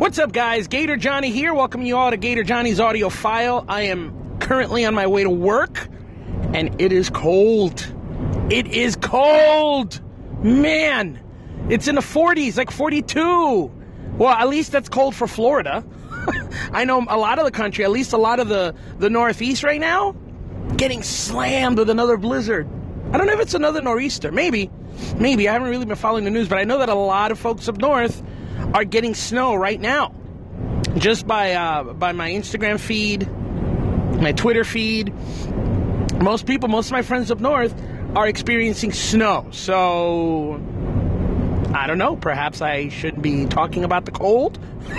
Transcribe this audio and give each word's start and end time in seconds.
What's 0.00 0.18
up, 0.18 0.32
guys? 0.32 0.66
Gator 0.66 0.96
Johnny 0.96 1.30
here. 1.30 1.52
Welcoming 1.52 1.86
you 1.86 1.98
all 1.98 2.10
to 2.10 2.16
Gator 2.16 2.42
Johnny's 2.42 2.80
audio 2.80 3.10
file. 3.10 3.66
I 3.68 3.82
am 3.82 4.38
currently 4.38 4.86
on 4.86 4.94
my 4.94 5.06
way 5.06 5.24
to 5.24 5.28
work, 5.28 5.88
and 6.54 6.80
it 6.80 6.90
is 6.90 7.10
cold. 7.10 7.86
It 8.48 8.68
is 8.68 8.96
cold! 8.96 10.00
Man! 10.42 11.20
It's 11.68 11.86
in 11.86 11.96
the 11.96 12.00
40s, 12.00 12.56
like 12.56 12.70
42. 12.70 13.70
Well, 14.16 14.30
at 14.30 14.48
least 14.48 14.72
that's 14.72 14.88
cold 14.88 15.14
for 15.14 15.26
Florida. 15.26 15.84
I 16.72 16.86
know 16.86 17.04
a 17.06 17.18
lot 17.18 17.38
of 17.38 17.44
the 17.44 17.50
country, 17.50 17.84
at 17.84 17.90
least 17.90 18.14
a 18.14 18.18
lot 18.18 18.40
of 18.40 18.48
the, 18.48 18.74
the 18.98 19.10
Northeast 19.10 19.62
right 19.62 19.80
now, 19.80 20.12
getting 20.78 21.02
slammed 21.02 21.76
with 21.76 21.90
another 21.90 22.16
blizzard. 22.16 22.66
I 23.12 23.18
don't 23.18 23.26
know 23.26 23.34
if 23.34 23.40
it's 23.40 23.54
another 23.54 23.82
nor'easter. 23.82 24.32
Maybe. 24.32 24.70
Maybe. 25.18 25.46
I 25.46 25.52
haven't 25.52 25.68
really 25.68 25.84
been 25.84 25.94
following 25.94 26.24
the 26.24 26.30
news, 26.30 26.48
but 26.48 26.56
I 26.56 26.64
know 26.64 26.78
that 26.78 26.88
a 26.88 26.94
lot 26.94 27.32
of 27.32 27.38
folks 27.38 27.68
up 27.68 27.76
north 27.76 28.22
are 28.74 28.84
getting 28.84 29.14
snow 29.14 29.54
right 29.54 29.80
now. 29.80 30.14
Just 30.96 31.26
by 31.26 31.52
uh, 31.54 31.84
by 31.84 32.12
my 32.12 32.30
Instagram 32.30 32.78
feed, 32.80 33.30
my 34.20 34.32
Twitter 34.32 34.64
feed. 34.64 35.12
Most 36.20 36.46
people, 36.46 36.68
most 36.68 36.86
of 36.86 36.92
my 36.92 37.02
friends 37.02 37.30
up 37.30 37.40
north 37.40 37.74
are 38.14 38.26
experiencing 38.26 38.92
snow. 38.92 39.48
So 39.52 40.60
I 41.74 41.86
don't 41.86 41.98
know. 41.98 42.16
Perhaps 42.16 42.60
I 42.60 42.88
should 42.88 43.22
be 43.22 43.46
talking 43.46 43.84
about 43.84 44.04
the 44.04 44.10
cold. 44.10 44.58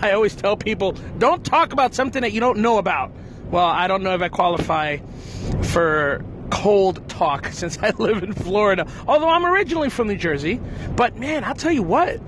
I 0.00 0.12
always 0.12 0.34
tell 0.34 0.56
people, 0.56 0.92
don't 1.18 1.44
talk 1.44 1.72
about 1.72 1.94
something 1.94 2.22
that 2.22 2.32
you 2.32 2.40
don't 2.40 2.58
know 2.58 2.78
about. 2.78 3.12
Well, 3.50 3.66
I 3.66 3.88
don't 3.88 4.02
know 4.02 4.14
if 4.14 4.22
I 4.22 4.28
qualify 4.28 4.98
for 5.62 6.24
cold 6.50 7.06
talk 7.08 7.48
since 7.52 7.78
I 7.82 7.90
live 7.90 8.22
in 8.22 8.32
Florida. 8.32 8.86
Although 9.08 9.28
I'm 9.28 9.44
originally 9.44 9.90
from 9.90 10.08
New 10.08 10.16
Jersey. 10.16 10.60
But 10.94 11.16
man, 11.16 11.44
I'll 11.44 11.54
tell 11.54 11.72
you 11.72 11.82
what. 11.82 12.20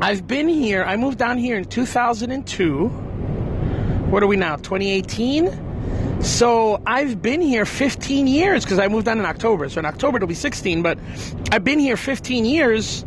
I've 0.00 0.26
been 0.26 0.48
here. 0.48 0.84
I 0.84 0.96
moved 0.96 1.16
down 1.18 1.38
here 1.38 1.56
in 1.56 1.64
2002. 1.64 2.88
What 2.88 4.22
are 4.22 4.26
we 4.26 4.36
now? 4.36 4.56
2018? 4.56 6.20
So 6.22 6.82
I've 6.86 7.22
been 7.22 7.40
here 7.40 7.64
15 7.64 8.26
years 8.26 8.64
because 8.64 8.78
I 8.78 8.88
moved 8.88 9.06
down 9.06 9.18
in 9.18 9.24
October. 9.24 9.70
So 9.70 9.78
in 9.78 9.86
October 9.86 10.18
it'll 10.18 10.28
be 10.28 10.34
16, 10.34 10.82
but 10.82 10.98
I've 11.50 11.64
been 11.64 11.78
here 11.78 11.96
15 11.96 12.44
years. 12.44 13.06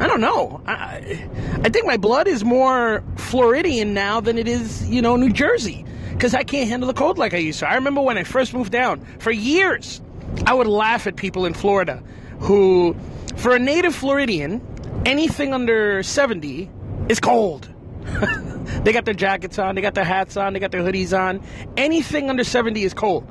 I 0.00 0.06
don't 0.06 0.20
know. 0.20 0.60
I, 0.66 1.26
I 1.62 1.68
think 1.70 1.86
my 1.86 1.96
blood 1.96 2.28
is 2.28 2.44
more 2.44 3.02
Floridian 3.16 3.94
now 3.94 4.20
than 4.20 4.36
it 4.36 4.46
is, 4.46 4.86
you 4.88 5.00
know, 5.00 5.16
New 5.16 5.32
Jersey 5.32 5.86
because 6.12 6.34
I 6.34 6.44
can't 6.44 6.68
handle 6.68 6.86
the 6.86 6.94
cold 6.94 7.16
like 7.16 7.32
I 7.32 7.38
used 7.38 7.60
to. 7.60 7.68
I 7.68 7.76
remember 7.76 8.02
when 8.02 8.18
I 8.18 8.24
first 8.24 8.52
moved 8.52 8.72
down 8.72 9.00
for 9.20 9.30
years, 9.30 10.02
I 10.44 10.52
would 10.52 10.66
laugh 10.66 11.06
at 11.06 11.16
people 11.16 11.46
in 11.46 11.54
Florida 11.54 12.02
who, 12.40 12.94
for 13.36 13.54
a 13.56 13.58
native 13.58 13.94
Floridian, 13.94 14.60
anything 15.06 15.52
under 15.52 16.02
70 16.02 16.70
is 17.08 17.20
cold. 17.20 17.68
they 18.84 18.92
got 18.92 19.04
their 19.04 19.14
jackets 19.14 19.58
on, 19.58 19.74
they 19.74 19.80
got 19.80 19.94
their 19.94 20.04
hats 20.04 20.36
on, 20.36 20.52
they 20.52 20.60
got 20.60 20.70
their 20.70 20.82
hoodies 20.82 21.18
on. 21.18 21.42
Anything 21.76 22.30
under 22.30 22.44
70 22.44 22.82
is 22.82 22.94
cold. 22.94 23.30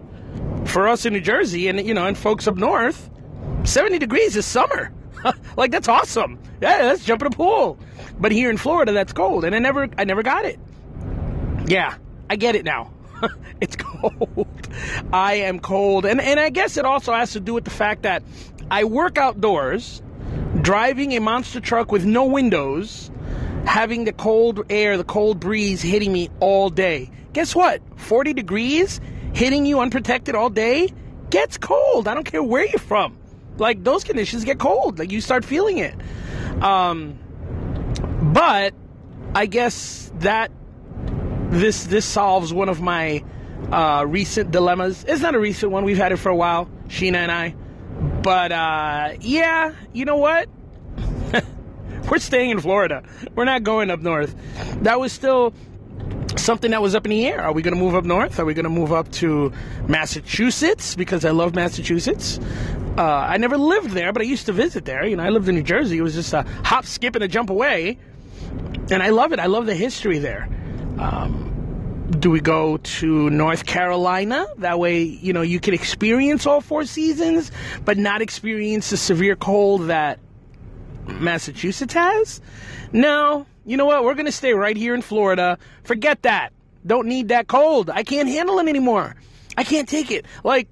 For 0.66 0.88
us 0.88 1.06
in 1.06 1.14
New 1.14 1.22
Jersey 1.22 1.68
and 1.68 1.86
you 1.86 1.94
know, 1.94 2.06
and 2.06 2.18
folks 2.18 2.48
up 2.48 2.56
north, 2.56 3.10
70 3.64 4.00
degrees 4.00 4.36
is 4.36 4.46
summer. 4.46 4.92
like 5.58 5.72
that's 5.72 5.88
awesome. 5.88 6.40
Yeah, 6.62 6.84
let's 6.84 7.06
jump 7.06 7.22
in 7.22 7.28
a 7.28 7.32
pool. 7.32 7.78
But 8.20 8.32
here 8.32 8.50
in 8.50 8.58
Florida 8.58 8.92
that's 8.92 9.14
cold 9.14 9.46
and 9.46 9.56
I 9.56 9.60
never 9.60 9.88
I 9.98 10.04
never 10.04 10.24
got 10.24 10.46
it. 10.46 10.60
Yeah, 11.66 11.96
I 12.30 12.36
get 12.36 12.56
it 12.56 12.66
now. 12.66 12.92
it's 13.62 13.76
cold. 13.76 14.48
I 15.12 15.36
am 15.36 15.60
cold. 15.60 16.06
And 16.06 16.20
and 16.20 16.40
I 16.40 16.50
guess 16.50 16.78
it 16.78 16.86
also 16.86 17.14
has 17.14 17.32
to 17.34 17.40
do 17.40 17.54
with 17.54 17.64
the 17.64 17.72
fact 17.72 18.04
that 18.04 18.24
I 18.70 18.84
work 18.84 19.18
outdoors 19.18 20.03
driving 20.64 21.12
a 21.12 21.20
monster 21.20 21.60
truck 21.60 21.92
with 21.92 22.06
no 22.06 22.24
windows, 22.26 23.12
having 23.66 24.06
the 24.06 24.14
cold 24.14 24.64
air, 24.70 24.98
the 24.98 25.04
cold 25.04 25.40
breeze 25.40 25.82
hitting 25.82 26.12
me 26.12 26.30
all 26.40 26.70
day. 26.70 27.12
Guess 27.34 27.54
what? 27.54 27.82
40 27.98 28.34
degrees 28.34 29.02
hitting 29.34 29.66
you 29.66 29.82
unprotected 29.82 30.36
all 30.36 30.50
day 30.50 30.90
gets 31.30 31.58
cold. 31.58 32.08
I 32.08 32.14
don't 32.14 32.24
care 32.24 32.42
where 32.42 32.66
you're 32.66 32.80
from. 32.80 33.18
Like 33.58 33.84
those 33.84 34.04
conditions 34.04 34.46
get 34.46 34.58
cold. 34.58 35.00
Like 35.00 35.12
you 35.12 35.20
start 35.20 35.44
feeling 35.44 35.80
it. 35.80 35.96
Um, 36.62 37.20
but 38.22 38.74
I 39.36 39.46
guess 39.48 40.12
that 40.20 40.52
this 41.50 41.84
this 41.86 42.06
solves 42.06 42.54
one 42.54 42.70
of 42.70 42.82
my 42.82 43.24
uh, 43.72 44.06
recent 44.08 44.52
dilemmas. 44.52 45.04
It's 45.08 45.22
not 45.22 45.36
a 45.36 45.40
recent 45.40 45.72
one. 45.72 45.84
We've 45.84 45.98
had 45.98 46.12
it 46.12 46.18
for 46.18 46.30
a 46.30 46.36
while, 46.36 46.70
Sheena 46.88 47.18
and 47.18 47.32
I. 47.32 47.56
But 48.24 48.52
uh, 48.52 49.14
yeah, 49.20 49.74
you 49.92 50.06
know 50.06 50.18
what? 50.18 50.50
We're 52.12 52.20
staying 52.20 52.50
in 52.50 52.60
Florida. 52.60 53.04
We're 53.36 53.46
not 53.46 53.64
going 53.64 53.90
up 53.90 54.02
north. 54.02 54.36
That 54.84 55.00
was 55.00 55.14
still 55.14 55.54
something 56.36 56.72
that 56.72 56.82
was 56.82 56.96
up 56.96 57.06
in 57.06 57.12
the 57.12 57.26
air. 57.26 57.42
Are 57.42 57.54
we 57.54 57.62
going 57.62 57.76
to 57.76 57.80
move 57.80 57.96
up 57.96 58.04
north? 58.04 58.40
Are 58.40 58.46
we 58.46 58.54
going 58.54 58.64
to 58.66 58.70
move 58.70 58.92
up 58.92 59.12
to 59.14 59.52
Massachusetts 59.88 60.96
because 60.96 61.26
I 61.26 61.32
love 61.32 61.56
Massachusetts? 61.56 62.40
Uh, 62.98 63.04
I 63.04 63.38
never 63.38 63.58
lived 63.58 63.92
there, 63.92 64.12
but 64.14 64.22
I 64.22 64.26
used 64.26 64.46
to 64.48 64.54
visit 64.54 64.86
there. 64.86 65.06
You 65.06 65.16
know, 65.16 65.24
I 65.24 65.30
lived 65.30 65.48
in 65.48 65.56
New 65.56 65.64
Jersey. 65.64 65.98
It 65.98 66.02
was 66.02 66.14
just 66.14 66.34
a 66.34 66.44
hop, 66.64 66.86
skip, 66.86 67.16
and 67.16 67.24
a 67.24 67.28
jump 67.28 67.50
away, 67.50 67.98
and 68.92 69.02
I 69.02 69.10
love 69.10 69.34
it. 69.34 69.40
I 69.40 69.48
love 69.48 69.66
the 69.66 69.76
history 69.76 70.20
there. 70.20 70.48
Um, 71.00 71.54
do 72.20 72.30
we 72.30 72.40
go 72.40 72.78
to 72.78 73.30
North 73.32 73.66
Carolina? 73.66 74.46
That 74.58 74.78
way, 74.78 75.02
you 75.02 75.34
know, 75.34 75.42
you 75.42 75.60
can 75.60 75.74
experience 75.74 76.46
all 76.46 76.62
four 76.62 76.86
seasons, 76.86 77.52
but 77.86 77.98
not 77.98 78.22
experience 78.22 78.92
the 78.92 78.98
severe 78.98 79.36
cold 79.36 79.88
that 79.88 80.20
Massachusetts 81.08 81.94
has? 81.94 82.42
No. 82.92 83.46
You 83.66 83.78
know 83.78 83.86
what? 83.86 84.04
We're 84.04 84.14
going 84.16 84.26
to 84.26 84.32
stay 84.32 84.54
right 84.54 84.76
here 84.76 84.94
in 84.94 85.02
Florida. 85.02 85.58
Forget 85.84 86.24
that. 86.24 86.52
Don't 86.86 87.08
need 87.08 87.30
that 87.30 87.48
cold. 87.48 87.90
I 87.90 88.04
can't 88.04 88.28
handle 88.28 88.60
it 88.60 88.68
anymore. 88.68 89.16
I 89.58 89.64
can't 89.64 89.88
take 89.88 90.12
it. 90.12 90.26
Like, 90.44 90.68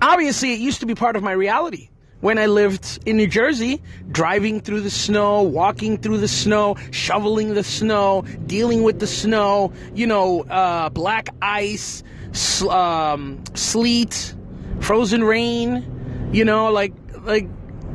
obviously, 0.00 0.52
it 0.52 0.60
used 0.60 0.80
to 0.80 0.86
be 0.86 0.94
part 0.94 1.16
of 1.16 1.22
my 1.22 1.32
reality 1.32 1.88
when 2.20 2.38
I 2.38 2.46
lived 2.46 3.00
in 3.04 3.16
New 3.16 3.26
Jersey, 3.26 3.82
driving 4.12 4.60
through 4.60 4.82
the 4.82 4.90
snow, 4.90 5.42
walking 5.42 5.98
through 5.98 6.18
the 6.18 6.28
snow, 6.28 6.76
shoveling 6.92 7.54
the 7.54 7.64
snow, 7.64 8.24
dealing 8.46 8.84
with 8.84 9.00
the 9.00 9.08
snow, 9.08 9.72
you 9.92 10.06
know, 10.06 10.42
uh, 10.42 10.88
black 10.90 11.30
ice, 11.42 12.04
sl- 12.30 12.70
um, 12.70 13.42
sleet, 13.54 14.34
frozen 14.78 15.24
rain, 15.24 16.30
you 16.32 16.44
know, 16.44 16.70
like, 16.70 16.94
like, 17.22 17.48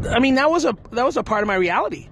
I 0.09 0.19
mean, 0.19 0.35
that 0.35 0.49
was 0.49 0.65
a, 0.65 0.75
that 0.91 1.05
was 1.05 1.17
a 1.17 1.23
part 1.23 1.43
of 1.43 1.47
my 1.47 1.55
reality. 1.55 2.09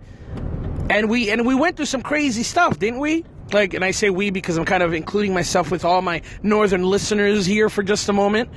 And 0.90 1.10
we, 1.10 1.32
and 1.32 1.46
we 1.46 1.56
went 1.56 1.78
through 1.78 1.88
some 1.88 2.02
crazy 2.02 2.44
stuff, 2.44 2.78
didn't 2.80 3.00
we? 3.00 3.26
Like, 3.52 3.74
and 3.74 3.84
I 3.84 3.92
say 3.92 4.10
we 4.10 4.30
because 4.30 4.58
I'm 4.58 4.66
kind 4.66 4.84
of 4.84 4.94
including 4.94 5.34
myself 5.34 5.72
with 5.72 5.86
all 5.86 6.02
my 6.02 6.22
northern 6.44 6.84
listeners 6.84 7.46
here 7.46 7.70
for 7.70 7.84
just 7.84 8.10
a 8.10 8.14
moment, 8.14 8.50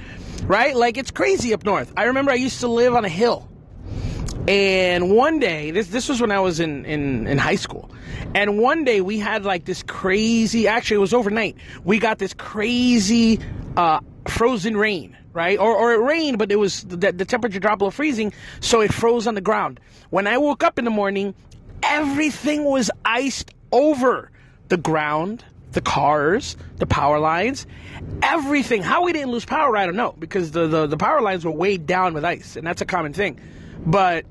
right? 0.44 0.74
Like, 0.74 0.96
it's 0.96 1.10
crazy 1.10 1.52
up 1.52 1.64
north. 1.64 1.92
I 1.96 2.04
remember 2.04 2.30
I 2.30 2.36
used 2.36 2.60
to 2.60 2.68
live 2.68 2.94
on 2.94 3.04
a 3.04 3.08
hill 3.08 3.48
and 4.48 5.10
one 5.14 5.40
day, 5.40 5.72
this 5.72 5.88
this 5.88 6.08
was 6.08 6.22
when 6.22 6.32
I 6.32 6.40
was 6.40 6.58
in, 6.58 6.86
in, 6.86 7.26
in 7.26 7.36
high 7.36 7.56
school. 7.56 7.90
And 8.34 8.58
one 8.58 8.82
day 8.82 9.02
we 9.02 9.18
had 9.18 9.44
like 9.44 9.66
this 9.66 9.82
crazy, 9.82 10.66
actually 10.66 10.96
it 10.96 11.00
was 11.00 11.12
overnight. 11.12 11.56
We 11.84 11.98
got 11.98 12.18
this 12.18 12.32
crazy 12.32 13.40
uh, 13.76 14.00
frozen 14.26 14.74
rain, 14.74 15.14
right? 15.32 15.58
Or, 15.58 15.74
or 15.74 15.92
it 15.92 16.00
rained, 16.00 16.38
but 16.38 16.50
it 16.50 16.56
was 16.56 16.82
the, 16.84 17.12
the 17.12 17.24
temperature 17.24 17.58
dropped 17.58 17.78
below 17.78 17.90
freezing, 17.90 18.32
so 18.60 18.80
it 18.80 18.92
froze 18.92 19.26
on 19.26 19.34
the 19.34 19.40
ground. 19.40 19.80
When 20.10 20.26
I 20.26 20.38
woke 20.38 20.62
up 20.62 20.78
in 20.78 20.84
the 20.84 20.90
morning, 20.90 21.34
everything 21.82 22.64
was 22.64 22.90
iced 23.04 23.52
over 23.72 24.30
the 24.68 24.76
ground, 24.76 25.44
the 25.72 25.80
cars, 25.80 26.56
the 26.76 26.86
power 26.86 27.18
lines, 27.18 27.66
everything. 28.22 28.82
How 28.82 29.04
we 29.04 29.12
didn't 29.12 29.30
lose 29.30 29.44
power, 29.44 29.76
I 29.76 29.86
don't 29.86 29.96
know, 29.96 30.14
because 30.18 30.50
the, 30.52 30.66
the, 30.66 30.86
the 30.86 30.96
power 30.96 31.20
lines 31.20 31.44
were 31.44 31.50
weighed 31.50 31.86
down 31.86 32.14
with 32.14 32.24
ice, 32.24 32.56
and 32.56 32.66
that's 32.66 32.80
a 32.80 32.86
common 32.86 33.12
thing. 33.12 33.38
But 33.86 34.24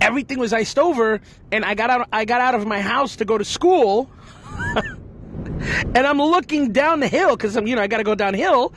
everything 0.00 0.38
was 0.38 0.52
iced 0.52 0.78
over, 0.78 1.20
and 1.50 1.64
I 1.64 1.74
got 1.74 1.90
out. 1.90 2.08
I 2.12 2.24
got 2.24 2.40
out 2.40 2.54
of 2.54 2.66
my 2.66 2.80
house 2.80 3.16
to 3.16 3.24
go 3.24 3.38
to 3.38 3.44
school, 3.44 4.10
and 4.74 5.98
I'm 5.98 6.18
looking 6.18 6.72
down 6.72 7.00
the 7.00 7.08
hill 7.08 7.36
because 7.36 7.56
I'm, 7.56 7.66
you 7.66 7.76
know, 7.76 7.82
I 7.82 7.86
got 7.86 7.98
to 7.98 8.04
go 8.04 8.14
downhill, 8.14 8.72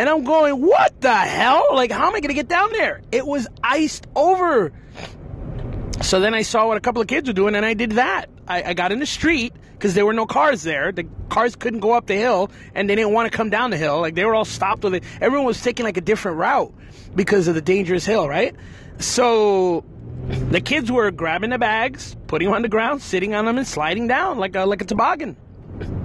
and 0.00 0.08
I'm 0.08 0.24
going, 0.24 0.62
"What 0.62 0.98
the 1.02 1.14
hell? 1.14 1.66
Like, 1.74 1.92
how 1.92 2.08
am 2.08 2.14
I 2.14 2.20
going 2.20 2.28
to 2.28 2.34
get 2.34 2.48
down 2.48 2.72
there?" 2.72 3.02
It 3.12 3.26
was 3.26 3.46
iced 3.62 4.06
over. 4.16 4.72
So 6.00 6.20
then 6.20 6.32
I 6.32 6.40
saw 6.40 6.66
what 6.68 6.78
a 6.78 6.80
couple 6.80 7.02
of 7.02 7.08
kids 7.08 7.28
were 7.28 7.34
doing, 7.34 7.54
and 7.54 7.66
I 7.66 7.74
did 7.74 7.92
that. 7.92 8.30
I, 8.48 8.62
I 8.62 8.72
got 8.72 8.92
in 8.92 8.98
the 8.98 9.06
street 9.06 9.52
because 9.74 9.92
there 9.92 10.06
were 10.06 10.14
no 10.14 10.24
cars 10.24 10.62
there. 10.62 10.90
The 10.90 11.06
cars 11.28 11.54
couldn't 11.54 11.80
go 11.80 11.92
up 11.92 12.06
the 12.06 12.14
hill, 12.14 12.50
and 12.74 12.88
they 12.88 12.94
didn't 12.94 13.12
want 13.12 13.30
to 13.30 13.36
come 13.36 13.50
down 13.50 13.70
the 13.70 13.76
hill. 13.76 14.00
Like 14.00 14.14
they 14.14 14.24
were 14.24 14.34
all 14.34 14.46
stopped 14.46 14.82
with 14.84 14.94
it. 14.94 15.04
Everyone 15.20 15.46
was 15.46 15.60
taking 15.60 15.84
like 15.84 15.98
a 15.98 16.00
different 16.00 16.38
route 16.38 16.72
because 17.14 17.46
of 17.46 17.54
the 17.54 17.60
dangerous 17.60 18.06
hill, 18.06 18.26
right? 18.26 18.56
So 19.00 19.84
the 20.50 20.62
kids 20.62 20.90
were 20.90 21.10
grabbing 21.10 21.50
the 21.50 21.58
bags, 21.58 22.16
putting 22.26 22.48
them 22.48 22.54
on 22.54 22.62
the 22.62 22.68
ground, 22.68 23.02
sitting 23.02 23.34
on 23.34 23.44
them, 23.44 23.58
and 23.58 23.66
sliding 23.66 24.06
down 24.06 24.38
like 24.38 24.56
a, 24.56 24.64
like 24.64 24.80
a 24.80 24.86
toboggan. 24.86 25.36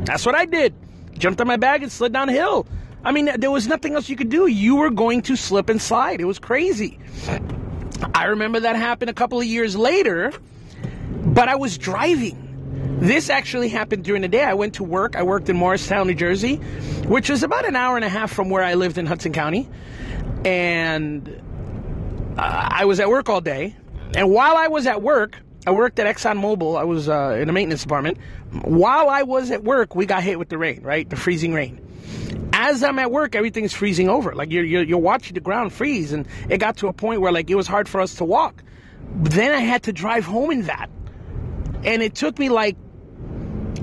That's 0.04 0.26
what 0.26 0.36
I 0.36 0.44
did. 0.44 0.74
Jumped 1.18 1.40
on 1.40 1.48
my 1.48 1.56
bag 1.56 1.82
and 1.82 1.90
slid 1.90 2.12
down 2.12 2.28
the 2.28 2.34
hill. 2.34 2.68
I 3.06 3.12
mean, 3.12 3.30
there 3.38 3.52
was 3.52 3.68
nothing 3.68 3.94
else 3.94 4.10
you 4.10 4.16
could 4.16 4.30
do. 4.30 4.48
You 4.48 4.78
were 4.78 4.90
going 4.90 5.22
to 5.24 5.36
slip 5.36 5.70
and 5.70 5.80
slide. 5.80 6.20
It 6.20 6.26
was 6.26 6.40
crazy. 6.40 6.98
I 8.16 8.26
remember 8.26 8.62
that 8.62 8.76
happened 8.76 9.12
a 9.12 9.14
couple 9.14 9.40
of 9.40 9.46
years 9.46 9.76
later, 9.76 10.34
but 11.24 11.48
I 11.48 11.56
was 11.56 11.78
driving. 11.78 12.42
This 13.00 13.30
actually 13.30 13.70
happened 13.70 14.04
during 14.04 14.24
the 14.24 14.28
day. 14.28 14.44
I 14.44 14.56
went 14.56 14.76
to 14.76 14.84
work. 14.84 15.16
I 15.16 15.22
worked 15.22 15.50
in 15.50 15.56
Morristown, 15.56 16.08
New 16.08 16.16
Jersey, 16.16 16.56
which 17.06 17.30
is 17.30 17.44
about 17.44 17.68
an 17.68 17.76
hour 17.76 17.96
and 17.96 18.04
a 18.04 18.10
half 18.10 18.32
from 18.32 18.50
where 18.50 18.64
I 18.64 18.74
lived 18.74 18.98
in 18.98 19.06
Hudson 19.06 19.34
County. 19.34 19.70
And 20.44 21.30
uh, 22.38 22.70
I 22.72 22.86
was 22.86 23.00
at 23.00 23.08
work 23.08 23.30
all 23.30 23.42
day. 23.42 23.76
And 24.16 24.32
while 24.32 24.58
I 24.58 24.68
was 24.68 24.88
at 24.88 25.04
work, 25.04 25.40
I 25.68 25.72
worked 25.72 26.00
at 26.00 26.08
ExxonMobil. 26.08 26.80
I 26.80 26.86
was 26.86 27.08
uh, 27.08 27.38
in 27.40 27.50
a 27.50 27.54
maintenance 27.54 27.84
department. 27.84 28.18
While 28.64 29.10
I 29.10 29.24
was 29.24 29.52
at 29.52 29.64
work, 29.64 29.96
we 29.96 30.08
got 30.08 30.24
hit 30.24 30.40
with 30.40 30.50
the 30.50 30.58
rain, 30.58 30.82
right? 30.82 31.08
The 31.08 31.16
freezing 31.16 31.54
rain. 31.54 31.85
As 32.58 32.84
I'm 32.84 33.00
at 33.00 33.12
work, 33.12 33.36
everything's 33.36 33.74
freezing 33.74 34.08
over. 34.08 34.34
Like 34.34 34.50
you're, 34.50 34.64
you're, 34.64 34.84
you're 34.84 34.98
watching 34.98 35.34
the 35.34 35.42
ground 35.42 35.74
freeze, 35.74 36.14
and 36.14 36.26
it 36.48 36.58
got 36.60 36.78
to 36.78 36.88
a 36.88 36.94
point 36.94 37.20
where 37.20 37.34
like 37.34 37.50
it 37.50 37.56
was 37.56 37.68
hard 37.68 37.90
for 37.90 38.00
us 38.00 38.16
to 38.16 38.24
walk. 38.24 38.64
Then 39.14 39.52
I 39.52 39.60
had 39.60 39.84
to 39.84 39.92
drive 39.94 40.24
home 40.24 40.52
in 40.52 40.62
that, 40.64 40.90
and 41.84 42.02
it 42.02 42.16
took 42.16 42.40
me 42.40 42.48
like 42.48 42.78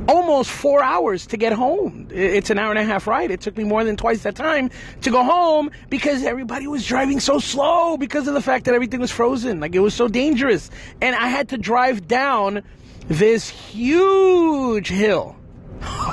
almost 0.08 0.50
four 0.50 0.82
hours 0.82 1.26
to 1.26 1.36
get 1.36 1.52
home. 1.52 2.08
It's 2.10 2.48
an 2.48 2.58
hour 2.58 2.70
and 2.70 2.78
a 2.78 2.84
half 2.84 3.06
ride. 3.06 3.30
It 3.30 3.42
took 3.42 3.58
me 3.58 3.64
more 3.64 3.84
than 3.84 3.98
twice 3.98 4.22
that 4.22 4.36
time 4.36 4.70
to 5.02 5.10
go 5.10 5.22
home 5.22 5.70
because 5.90 6.24
everybody 6.24 6.66
was 6.66 6.86
driving 6.86 7.20
so 7.20 7.38
slow 7.38 7.98
because 7.98 8.26
of 8.26 8.32
the 8.32 8.40
fact 8.40 8.64
that 8.64 8.74
everything 8.74 9.00
was 9.00 9.10
frozen. 9.10 9.60
Like 9.60 9.74
it 9.74 9.80
was 9.80 9.92
so 9.92 10.08
dangerous. 10.08 10.70
And 11.02 11.14
I 11.14 11.28
had 11.28 11.50
to 11.50 11.58
drive 11.58 12.08
down 12.08 12.62
this 13.06 13.50
huge 13.50 14.88
hill. 14.88 15.36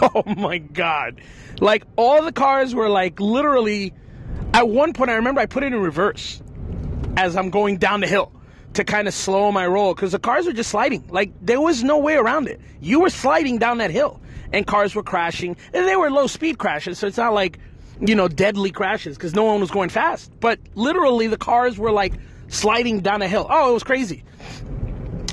Oh 0.02 0.24
my 0.38 0.60
God. 0.60 1.20
Like 1.60 1.84
all 1.96 2.24
the 2.24 2.32
cars 2.32 2.74
were 2.74 2.90
like 2.90 3.20
literally, 3.20 3.94
at 4.54 4.68
one 4.68 4.94
point, 4.94 5.10
I 5.10 5.16
remember 5.16 5.42
I 5.42 5.46
put 5.46 5.64
it 5.64 5.74
in 5.74 5.80
reverse 5.80 6.42
as 7.18 7.36
I'm 7.36 7.50
going 7.50 7.78
down 7.78 8.00
the 8.00 8.08
hill 8.08 8.32
to 8.74 8.84
kind 8.84 9.08
of 9.08 9.14
slow 9.14 9.52
my 9.52 9.66
roll 9.66 9.94
because 9.94 10.12
the 10.12 10.20
cars 10.20 10.46
were 10.46 10.54
just 10.54 10.70
sliding. 10.70 11.08
Like 11.10 11.34
there 11.42 11.60
was 11.60 11.84
no 11.84 12.00
way 12.00 12.16
around 12.16 12.48
it. 12.48 12.62
You 12.80 13.02
were 13.02 13.10
sliding 13.10 13.58
down 13.58 13.80
that 13.80 13.92
hill 13.92 14.22
and 14.54 14.66
cars 14.66 14.96
were 14.96 15.04
crashing. 15.04 15.58
And 15.74 15.88
they 15.88 15.96
were 15.96 16.10
low 16.10 16.28
speed 16.28 16.58
crashes, 16.58 17.00
so 17.00 17.08
it's 17.08 17.18
not 17.18 17.34
like, 17.34 17.60
you 18.00 18.16
know, 18.16 18.28
deadly 18.28 18.72
crashes 18.72 19.18
because 19.18 19.34
no 19.34 19.44
one 19.44 19.60
was 19.60 19.72
going 19.72 19.90
fast. 19.90 20.32
But 20.40 20.60
literally 20.76 21.28
the 21.28 21.38
cars 21.38 21.78
were 21.78 21.92
like 21.92 22.14
sliding 22.48 23.02
down 23.02 23.22
a 23.22 23.28
hill. 23.28 23.48
Oh, 23.50 23.72
it 23.72 23.74
was 23.74 23.84
crazy. 23.84 24.24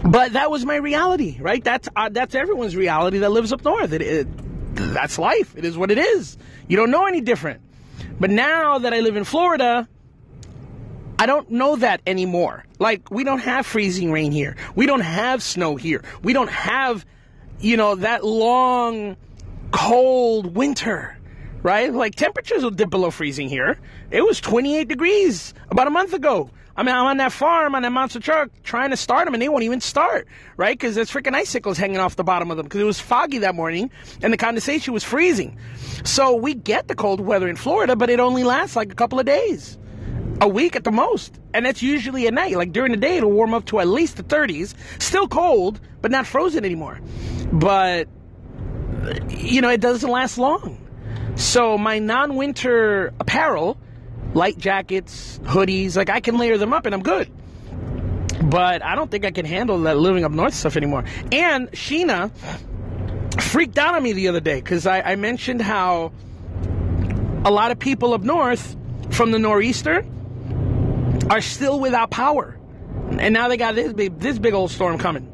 But 0.05 0.34
that 0.34 0.50
was 0.50 0.64
my 0.64 0.76
reality, 0.76 1.38
right? 1.40 1.62
That's 1.62 1.88
uh, 1.96 2.11
that's 2.11 2.34
everyone's 2.34 2.76
reality 2.76 3.19
that 3.19 3.31
lives 3.31 3.52
up 3.52 3.64
north. 3.64 3.93
It, 3.93 4.02
it, 4.02 4.28
that's 4.76 5.19
life. 5.19 5.56
It 5.56 5.64
is 5.64 5.76
what 5.76 5.90
it 5.90 5.99
is. 5.99 6.37
You 6.69 6.76
don't 6.76 6.90
know 6.90 7.06
any 7.06 7.20
different. 7.20 7.61
But 8.19 8.31
now 8.31 8.78
that 8.78 8.94
I 8.94 9.00
live 9.00 9.17
in 9.17 9.25
Florida, 9.25 9.88
I 11.19 11.26
don't 11.26 11.50
know 11.50 11.76
that 11.76 12.00
anymore. 12.06 12.64
Like, 12.78 13.11
we 13.11 13.25
don't 13.25 13.38
have 13.38 13.67
freezing 13.67 14.12
rain 14.12 14.32
here. 14.32 14.56
We 14.75 14.87
don't 14.87 15.00
have 15.00 15.43
snow 15.43 15.76
here. 15.76 16.05
We 16.23 16.32
don't 16.32 16.50
have, 16.50 17.06
you 17.58 17.76
know, 17.76 17.94
that 17.96 18.25
long, 18.25 19.17
cold 19.70 20.55
winter, 20.55 21.17
right? 21.62 21.93
Like, 21.93 22.14
temperatures 22.14 22.62
will 22.62 22.70
dip 22.70 22.90
below 22.90 23.11
freezing 23.11 23.49
here. 23.49 23.78
It 24.11 24.23
was 24.23 24.40
28 24.40 24.88
degrees 24.88 25.55
about 25.70 25.87
a 25.87 25.90
month 25.90 26.12
ago. 26.12 26.50
I 26.76 26.82
mean, 26.82 26.94
I'm 26.94 27.06
on 27.06 27.17
that 27.17 27.32
farm 27.32 27.75
on 27.75 27.82
that 27.82 27.93
monster 27.93 28.20
truck 28.20 28.50
trying 28.62 28.90
to 28.90 28.96
start 28.96 29.25
them, 29.25 29.34
and 29.34 29.43
they 29.43 29.49
won't 29.49 29.64
even 29.64 29.81
start, 29.81 30.28
right? 30.56 30.78
Because 30.78 30.94
there's 30.94 31.11
freaking 31.11 31.34
icicles 31.34 31.78
hanging 31.78 31.99
off 31.99 32.17
the 32.17 32.25
bottom 32.25 32.50
of 32.50 32.58
them 32.58 32.64
because 32.64 32.81
it 32.81 32.84
was 32.84 33.00
foggy 33.00 33.38
that 33.38 33.55
morning 33.55 33.90
and 34.23 34.32
the 34.32 34.37
condensation 34.37 34.93
was 34.93 35.02
freezing. 35.02 35.58
So 36.05 36.37
we 36.37 36.55
get 36.55 36.88
the 36.88 36.94
cold 36.94 37.20
weather 37.20 37.49
in 37.49 37.56
Florida, 37.56 37.96
but 37.96 38.11
it 38.11 38.20
only 38.20 38.44
lasts 38.44 38.76
like 38.76 38.93
a 38.93 38.94
couple 38.94 39.19
of 39.19 39.25
days 39.25 39.78
a 40.40 40.49
week 40.49 40.76
at 40.76 40.84
the 40.84 40.93
most. 40.93 41.38
And 41.55 41.64
that's 41.64 41.82
usually 41.82 42.26
at 42.26 42.34
night. 42.34 42.56
Like 42.56 42.73
during 42.73 42.93
the 42.93 42.99
day, 42.99 43.17
it'll 43.17 43.32
warm 43.32 43.55
up 43.55 43.64
to 43.67 43.81
at 43.81 43.88
least 43.88 44.17
the 44.17 44.23
30s. 44.23 44.75
Still 45.00 45.28
cold, 45.28 45.81
but 46.02 46.11
not 46.11 46.26
frozen 46.26 46.64
anymore. 46.64 47.00
But, 47.52 48.08
you 49.31 49.61
know, 49.61 49.70
it 49.70 49.81
doesn't 49.81 50.11
last 50.11 50.37
long. 50.38 50.82
So 51.37 51.78
my 51.78 51.99
non 51.99 52.37
winter 52.37 53.12
apparel, 53.20 53.78
light 54.34 54.58
jackets, 54.58 55.38
hoodies, 55.44 55.96
like 55.96 56.11
I 56.11 56.20
can 56.20 56.38
layer 56.38 56.58
them 56.58 56.73
up 56.73 56.87
and 56.87 56.94
I'm 56.94 57.02
good. 57.02 57.31
But 58.43 58.82
I 58.82 58.94
don't 58.94 59.11
think 59.11 59.25
I 59.25 59.31
can 59.31 59.46
handle 59.46 59.78
that 59.82 59.96
living 59.96 60.25
up 60.25 60.32
north 60.32 60.55
stuff 60.55 60.76
anymore. 60.76 61.05
And 61.32 61.70
Sheena 61.73 62.31
freaked 63.40 63.78
out 63.78 63.94
on 63.94 64.02
me 64.02 64.12
the 64.12 64.28
other 64.28 64.40
day 64.40 64.61
because 64.61 64.87
I, 64.87 65.00
I 65.00 65.17
mentioned 65.17 65.62
how 65.62 66.12
a 67.44 67.50
lot 67.50 67.70
of 67.70 67.78
people 67.78 68.12
up 68.14 68.23
north 68.23 68.76
from 69.11 69.31
the 69.31 69.38
nor'easter 69.38 70.05
are 71.31 71.40
still 71.40 71.81
without 71.81 72.11
power. 72.11 72.58
And 73.19 73.32
now 73.32 73.49
they 73.49 73.56
got 73.56 73.75
this 73.75 73.93
big, 73.93 74.19
this 74.19 74.38
big 74.38 74.52
old 74.52 74.70
storm 74.70 74.99
coming. 74.99 75.32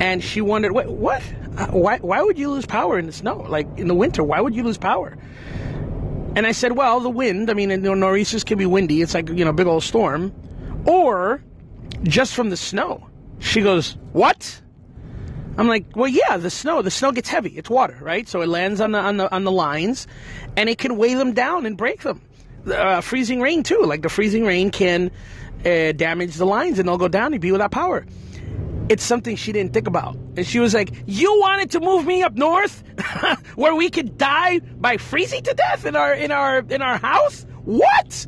And 0.00 0.22
she 0.22 0.40
wondered, 0.40 0.72
what? 0.72 0.88
what? 0.88 1.22
Uh, 1.56 1.66
why, 1.68 1.98
why 1.98 2.22
would 2.22 2.38
you 2.38 2.50
lose 2.50 2.66
power 2.66 2.98
in 2.98 3.06
the 3.06 3.12
snow? 3.12 3.38
Like 3.48 3.66
in 3.76 3.88
the 3.88 3.94
winter, 3.94 4.22
why 4.22 4.40
would 4.40 4.54
you 4.54 4.62
lose 4.62 4.78
power? 4.78 5.16
And 6.36 6.46
I 6.46 6.52
said, 6.52 6.72
well, 6.72 7.00
the 7.00 7.10
wind, 7.10 7.50
I 7.50 7.54
mean, 7.54 7.70
you 7.70 7.76
know, 7.78 7.94
nor'easters 7.94 8.44
can 8.44 8.58
be 8.58 8.66
windy. 8.66 9.02
It's 9.02 9.14
like, 9.14 9.28
you 9.28 9.44
know, 9.44 9.52
big 9.52 9.66
old 9.66 9.82
storm. 9.82 10.32
Or 10.86 11.42
just 12.04 12.34
from 12.34 12.50
the 12.50 12.56
snow. 12.56 13.08
She 13.40 13.62
goes, 13.62 13.96
what? 14.12 14.60
I'm 15.58 15.66
like, 15.66 15.96
well, 15.96 16.08
yeah, 16.08 16.36
the 16.36 16.50
snow. 16.50 16.82
The 16.82 16.90
snow 16.90 17.12
gets 17.12 17.28
heavy. 17.28 17.50
It's 17.50 17.68
water, 17.68 17.98
right? 18.00 18.28
So 18.28 18.40
it 18.40 18.48
lands 18.48 18.80
on 18.80 18.92
the 18.92 18.98
on 18.98 19.16
the 19.16 19.34
on 19.34 19.44
the 19.44 19.50
lines, 19.50 20.06
and 20.56 20.68
it 20.68 20.78
can 20.78 20.96
weigh 20.96 21.14
them 21.14 21.32
down 21.32 21.66
and 21.66 21.76
break 21.76 22.02
them 22.02 22.22
uh, 22.66 23.00
freezing 23.00 23.40
rain 23.40 23.62
too. 23.62 23.82
Like 23.84 24.02
the 24.02 24.08
freezing 24.08 24.44
rain 24.44 24.70
can 24.70 25.10
uh, 25.64 25.92
damage 25.92 26.34
the 26.36 26.46
lines 26.46 26.78
and 26.78 26.88
they'll 26.88 26.98
go 26.98 27.08
down 27.08 27.32
and 27.32 27.40
be 27.40 27.52
without 27.52 27.70
power. 27.70 28.04
It's 28.90 29.04
something 29.04 29.36
she 29.36 29.52
didn't 29.52 29.72
think 29.72 29.86
about. 29.86 30.16
And 30.36 30.44
she 30.44 30.58
was 30.58 30.74
like, 30.74 30.90
You 31.06 31.38
wanted 31.38 31.70
to 31.70 31.80
move 31.80 32.04
me 32.04 32.24
up 32.24 32.34
north 32.34 32.82
where 33.54 33.72
we 33.72 33.88
could 33.88 34.18
die 34.18 34.58
by 34.58 34.96
freezing 34.96 35.44
to 35.44 35.54
death 35.54 35.86
in 35.86 35.94
our 35.94 36.12
in 36.12 36.32
our 36.32 36.58
in 36.58 36.82
our 36.82 36.98
house? 36.98 37.46
What? 37.64 38.26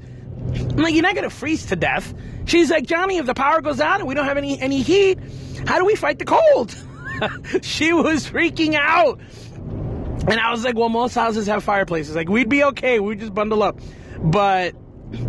I'm 0.54 0.76
like, 0.76 0.94
You're 0.94 1.02
not 1.02 1.16
gonna 1.16 1.30
freeze 1.30 1.66
to 1.66 1.76
death. 1.76 2.14
She's 2.44 2.70
like, 2.70 2.86
Johnny, 2.86 3.16
if 3.18 3.26
the 3.26 3.34
power 3.34 3.60
goes 3.60 3.80
out 3.80 3.98
and 3.98 4.08
we 4.08 4.14
don't 4.14 4.24
have 4.24 4.36
any 4.38 4.60
any 4.60 4.82
heat, 4.82 5.18
how 5.66 5.78
do 5.78 5.84
we 5.84 5.96
fight 5.96 6.20
the 6.20 6.26
cold? 6.26 6.76
she 7.62 7.92
was 7.92 8.30
freaking 8.30 8.74
out. 8.76 9.18
And 10.28 10.38
I 10.38 10.52
was 10.52 10.62
like, 10.64 10.76
well, 10.76 10.88
most 10.88 11.16
houses 11.16 11.48
have 11.48 11.64
fireplaces. 11.64 12.14
Like, 12.14 12.28
we'd 12.28 12.48
be 12.48 12.62
okay. 12.62 13.00
We'd 13.00 13.18
just 13.18 13.34
bundle 13.34 13.64
up. 13.64 13.80
But 14.22 14.76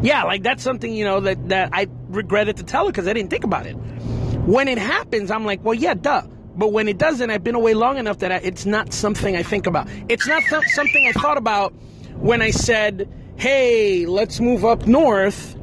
yeah, 0.01 0.23
like 0.23 0.43
that's 0.43 0.63
something, 0.63 0.93
you 0.93 1.05
know, 1.05 1.19
that, 1.21 1.49
that 1.49 1.69
I 1.73 1.87
regretted 2.09 2.57
to 2.57 2.63
tell 2.63 2.85
her 2.85 2.91
because 2.91 3.07
I 3.07 3.13
didn't 3.13 3.29
think 3.29 3.43
about 3.43 3.65
it. 3.65 3.73
When 3.73 4.67
it 4.67 4.77
happens, 4.77 5.31
I'm 5.31 5.45
like, 5.45 5.63
well, 5.63 5.73
yeah, 5.73 5.93
duh. 5.93 6.23
But 6.55 6.71
when 6.71 6.87
it 6.87 6.97
doesn't, 6.97 7.29
I've 7.29 7.43
been 7.43 7.55
away 7.55 7.73
long 7.73 7.97
enough 7.97 8.19
that 8.19 8.31
I, 8.31 8.35
it's 8.37 8.65
not 8.65 8.93
something 8.93 9.35
I 9.35 9.43
think 9.43 9.65
about. 9.65 9.87
It's 10.09 10.27
not 10.27 10.43
th- 10.43 10.65
something 10.67 11.07
I 11.07 11.19
thought 11.19 11.37
about 11.37 11.73
when 12.17 12.41
I 12.41 12.51
said, 12.51 13.09
hey, 13.37 14.05
let's 14.05 14.39
move 14.39 14.63
up 14.63 14.85
north 14.85 15.55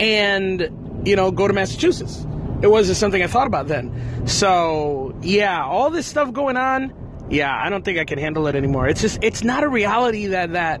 and, 0.00 1.06
you 1.06 1.14
know, 1.14 1.30
go 1.30 1.46
to 1.46 1.54
Massachusetts. 1.54 2.26
It 2.60 2.66
wasn't 2.66 2.98
something 2.98 3.22
I 3.22 3.28
thought 3.28 3.46
about 3.46 3.68
then. 3.68 4.26
So, 4.26 5.16
yeah, 5.22 5.64
all 5.64 5.90
this 5.90 6.06
stuff 6.06 6.32
going 6.32 6.56
on, 6.56 6.92
yeah, 7.30 7.54
I 7.54 7.70
don't 7.70 7.84
think 7.84 7.98
I 7.98 8.04
can 8.04 8.18
handle 8.18 8.48
it 8.48 8.56
anymore. 8.56 8.88
It's 8.88 9.00
just, 9.00 9.20
it's 9.22 9.44
not 9.44 9.62
a 9.62 9.68
reality 9.68 10.28
that, 10.28 10.54
that, 10.54 10.80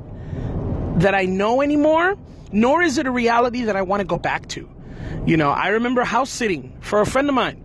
that 0.98 1.14
I 1.14 1.24
know 1.24 1.62
anymore, 1.62 2.16
nor 2.52 2.82
is 2.82 2.98
it 2.98 3.06
a 3.06 3.10
reality 3.10 3.62
that 3.64 3.76
I 3.76 3.82
want 3.82 4.00
to 4.00 4.04
go 4.04 4.18
back 4.18 4.48
to. 4.48 4.68
You 5.26 5.36
know, 5.36 5.50
I 5.50 5.68
remember 5.68 6.04
house 6.04 6.30
sitting 6.30 6.76
for 6.80 7.00
a 7.00 7.06
friend 7.06 7.28
of 7.28 7.34
mine. 7.34 7.64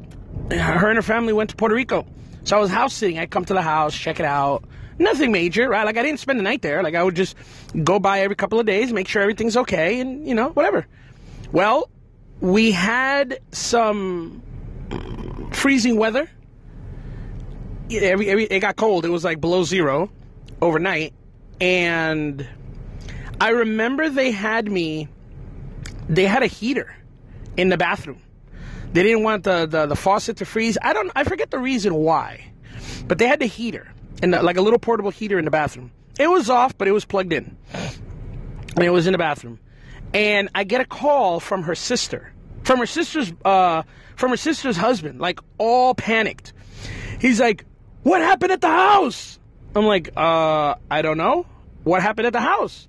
Her 0.52 0.90
and 0.90 0.98
her 0.98 1.02
family 1.02 1.34
went 1.34 1.50
to 1.50 1.56
Puerto 1.56 1.76
Rico. 1.76 2.06
So 2.44 2.58
I 2.58 2.60
was 2.60 2.70
house 2.70 2.94
sitting. 2.94 3.18
I'd 3.18 3.32
come 3.32 3.46
to 3.46 3.54
the 3.54 3.62
house, 3.62 3.96
check 3.96 4.20
it 4.20 4.26
out. 4.26 4.66
Nothing 5.00 5.32
major, 5.32 5.70
right? 5.70 5.86
Like 5.86 5.98
I 5.98 6.04
didn't 6.04 6.20
spend 6.20 6.40
the 6.40 6.44
night 6.44 6.62
there. 6.62 6.84
Like 6.84 6.96
I 6.96 7.04
would 7.04 7.16
just 7.16 7.36
go 7.84 8.00
by 8.00 8.22
every 8.22 8.36
couple 8.36 8.60
of 8.60 8.66
days, 8.66 8.94
make 8.94 9.08
sure 9.08 9.22
everything's 9.22 9.58
okay, 9.58 10.00
and, 10.00 10.28
you 10.28 10.36
know, 10.36 10.50
whatever. 10.50 10.86
Well, 11.52 11.90
we 12.40 12.72
had 12.72 13.40
some 13.52 14.44
freezing 15.54 15.98
weather. 15.98 16.30
Every, 17.90 18.30
every, 18.30 18.44
it 18.46 18.60
got 18.60 18.76
cold. 18.76 19.06
It 19.06 19.10
was 19.10 19.24
like 19.24 19.40
below 19.42 19.64
zero 19.64 20.12
overnight. 20.62 21.14
And 21.62 22.48
I 23.44 23.50
remember 23.50 24.08
they 24.08 24.32
had 24.32 24.72
me, 24.72 25.10
they 26.08 26.26
had 26.26 26.44
a 26.44 26.48
heater 26.48 26.96
in 27.58 27.68
the 27.68 27.76
bathroom. 27.76 28.22
They 28.94 29.04
didn't 29.04 29.24
want 29.24 29.44
the, 29.44 29.66
the, 29.66 29.86
the 29.86 29.98
faucet 29.98 30.38
to 30.38 30.46
freeze. 30.46 30.78
I 30.82 30.94
don't, 30.94 31.12
I 31.14 31.26
forget 31.26 31.52
the 31.52 31.60
reason 31.60 31.94
why, 31.94 32.46
but 33.06 33.18
they 33.18 33.28
had 33.28 33.42
the 33.42 33.46
heater 33.46 33.92
and 34.22 34.32
like 34.32 34.56
a 34.56 34.62
little 34.62 34.80
portable 34.80 35.12
heater 35.12 35.38
in 35.38 35.44
the 35.44 35.52
bathroom. 35.52 35.92
It 36.18 36.30
was 36.30 36.50
off, 36.50 36.78
but 36.78 36.88
it 36.88 36.94
was 36.94 37.04
plugged 37.04 37.34
in. 37.34 37.58
And 37.74 38.86
it 38.86 38.92
was 38.92 39.08
in 39.08 39.12
the 39.12 39.18
bathroom. 39.18 39.60
And 40.14 40.48
I 40.56 40.64
get 40.64 40.80
a 40.80 40.86
call 40.86 41.42
from 41.42 41.64
her 41.64 41.76
sister, 41.76 42.32
from 42.64 42.80
her 42.80 42.86
sister's, 42.86 43.34
uh, 43.44 43.84
from 44.16 44.32
her 44.32 44.38
sister's 44.38 44.78
husband, 44.78 45.20
like 45.20 45.42
all 45.58 45.94
panicked. 45.96 46.54
He's 47.20 47.42
like, 47.42 47.66
what 48.04 48.22
happened 48.22 48.54
at 48.54 48.62
the 48.62 48.70
house? 48.70 49.38
I'm 49.76 49.86
like, 49.86 50.12
uh, 50.16 50.76
I 50.90 51.02
don't 51.02 51.18
know. 51.18 51.46
What 51.84 52.02
happened 52.02 52.28
at 52.28 52.32
the 52.32 52.40
house? 52.40 52.88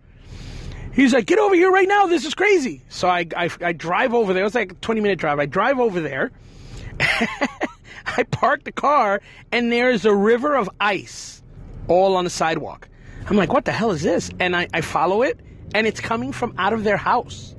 He's 0.95 1.13
like, 1.13 1.27
get 1.27 1.39
over 1.39 1.55
here 1.55 1.71
right 1.71 1.89
now. 1.89 2.07
This 2.07 2.25
is 2.25 2.35
crazy. 2.35 2.83
So 2.89 3.09
I, 3.09 3.27
I, 3.37 3.51
I 3.61 3.73
drive 3.73 4.15
over 4.15 4.33
there. 4.33 4.43
It 4.43 4.45
was 4.45 4.55
like 4.55 4.73
a 4.73 4.77
20 4.77 5.01
minute 5.01 5.19
drive. 5.19 5.39
I 5.41 5.47
drive 5.47 5.81
over 5.81 6.01
there. 6.01 6.31
I 7.01 8.23
park 8.31 8.65
the 8.65 8.73
car, 8.73 9.21
and 9.51 9.73
there 9.73 9.91
is 9.91 10.05
a 10.05 10.15
river 10.15 10.55
of 10.55 10.71
ice 10.81 11.43
all 11.89 12.17
on 12.17 12.25
the 12.25 12.31
sidewalk. 12.31 12.89
I'm 13.29 13.37
like, 13.37 13.53
what 13.53 13.65
the 13.65 13.73
hell 13.73 13.91
is 13.91 14.03
this? 14.03 14.31
And 14.39 14.55
I, 14.55 14.69
I 14.73 14.83
follow 14.83 15.23
it, 15.23 15.41
and 15.75 15.87
it's 15.87 16.01
coming 16.01 16.31
from 16.31 16.55
out 16.59 16.73
of 16.73 16.85
their 16.85 16.97
house. 16.97 17.57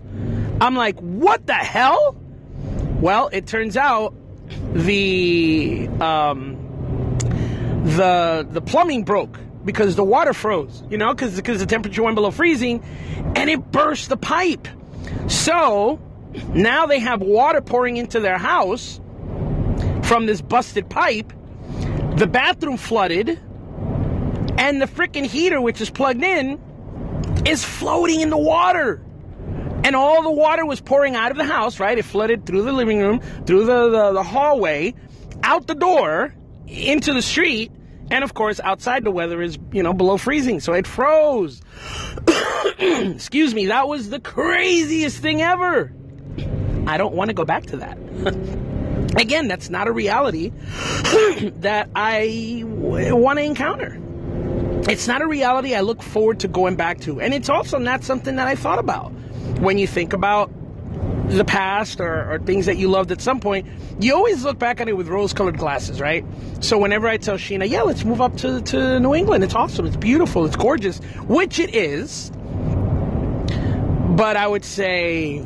I'm 0.62 0.76
like, 0.76 0.98
what 1.00 1.46
the 1.48 1.54
hell? 1.54 2.16
Well, 3.02 3.30
it 3.34 3.48
turns 3.48 3.76
out 3.76 4.14
the 4.74 5.90
um, 6.00 6.56
the 7.84 8.48
the 8.50 8.62
plumbing 8.62 9.04
broke 9.04 9.38
because 9.66 9.96
the 9.96 10.04
water 10.04 10.34
froze. 10.34 10.84
You 10.90 10.98
know, 10.98 11.14
because 11.14 11.36
the 11.36 11.66
temperature 11.66 12.04
went 12.04 12.16
below 12.16 12.32
freezing, 12.32 12.84
and 13.36 13.50
it 13.50 13.72
burst 13.72 14.10
the 14.10 14.18
pipe. 14.18 14.68
So 15.28 16.00
now 16.50 16.86
they 16.86 17.00
have 17.00 17.22
water 17.22 17.62
pouring 17.62 17.98
into 17.98 18.20
their 18.20 18.38
house 18.38 19.02
from 20.04 20.26
this 20.26 20.42
busted 20.42 20.90
pipe. 20.90 21.34
The 22.16 22.28
bathroom 22.28 22.78
flooded, 22.78 23.30
and 24.58 24.82
the 24.82 24.86
freaking 24.86 25.26
heater, 25.26 25.60
which 25.60 25.82
is 25.82 25.90
plugged 25.90 26.24
in, 26.24 26.62
is 27.46 27.64
floating 27.64 28.22
in 28.22 28.30
the 28.30 28.38
water. 28.38 29.02
And 29.84 29.96
all 29.96 30.24
the 30.24 30.32
water 30.32 30.66
was 30.66 30.82
pouring 30.82 31.16
out 31.16 31.32
of 31.32 31.38
the 31.38 31.44
house, 31.44 31.80
right? 31.80 31.98
It 31.98 32.06
flooded 32.06 32.46
through 32.46 32.64
the 32.64 32.72
living 32.72 33.00
room, 33.00 33.20
through 33.46 33.66
the, 33.66 33.90
the, 33.90 34.12
the 34.14 34.24
hallway, 34.24 34.96
out 35.44 35.68
the 35.68 35.76
door, 35.76 36.34
into 36.68 37.14
the 37.14 37.22
street, 37.22 37.72
and 38.12 38.24
of 38.24 38.34
course, 38.34 38.60
outside 38.60 39.04
the 39.04 39.12
weather 39.12 39.42
is, 39.42 39.58
you 39.72 39.84
know, 39.84 39.94
below 39.94 40.18
freezing, 40.18 40.60
so 40.60 40.74
it 40.74 40.86
froze. 40.86 41.62
Excuse 42.80 43.54
me, 43.54 43.68
that 43.68 43.88
was 43.88 44.10
the 44.10 44.20
craziest 44.20 45.18
thing 45.20 45.42
ever. 45.42 45.92
I 46.88 46.98
don't 46.98 47.16
want 47.16 47.30
to 47.30 47.34
go 47.34 47.46
back 47.46 47.66
to 47.68 47.78
that. 47.78 47.98
Again, 49.20 49.48
that's 49.48 49.70
not 49.70 49.88
a 49.88 49.92
reality 49.92 50.50
that 51.60 51.90
I 51.96 52.64
want 52.66 53.40
to 53.40 53.44
encounter. 53.44 54.00
It's 54.88 55.08
not 55.08 55.22
a 55.22 55.28
reality 55.28 55.74
I 55.74 55.82
look 55.82 56.04
forward 56.04 56.42
to 56.42 56.48
going 56.48 56.76
back 56.76 57.00
to. 57.02 57.20
And 57.20 57.34
it's 57.34 57.50
also 57.50 57.80
not 57.80 58.04
something 58.04 58.36
that 58.36 58.48
I 58.48 58.56
thought 58.56 58.78
about. 58.78 59.12
When 59.60 59.78
you 59.78 59.88
think 59.88 60.14
about 60.14 60.52
the 61.30 61.46
past 61.46 62.00
or, 62.00 62.34
or, 62.34 62.40
things 62.40 62.66
that 62.68 62.78
you 62.78 62.90
loved 62.90 63.12
at 63.12 63.22
some 63.22 63.40
point, 63.40 63.68
you 64.00 64.16
always 64.16 64.44
look 64.44 64.60
back 64.60 64.80
at 64.80 64.88
it 64.88 64.94
with 64.94 65.08
rose 65.08 65.34
colored 65.34 65.58
glasses, 65.58 66.00
right? 66.00 66.26
So 66.60 66.78
whenever 66.78 67.08
I 67.08 67.18
tell 67.18 67.36
Sheena, 67.36 67.70
yeah, 67.70 67.82
let's 67.82 68.04
move 68.04 68.22
up 68.22 68.38
to, 68.38 68.62
to 68.62 69.00
New 69.00 69.16
England, 69.16 69.44
it's 69.44 69.56
awesome, 69.56 69.86
it's 69.86 69.98
beautiful, 69.98 70.46
it's 70.46 70.56
gorgeous, 70.56 71.00
which 71.28 71.60
it 71.60 71.74
is. 71.74 72.32
But 74.16 74.38
I 74.38 74.48
would 74.48 74.64
say, 74.64 75.44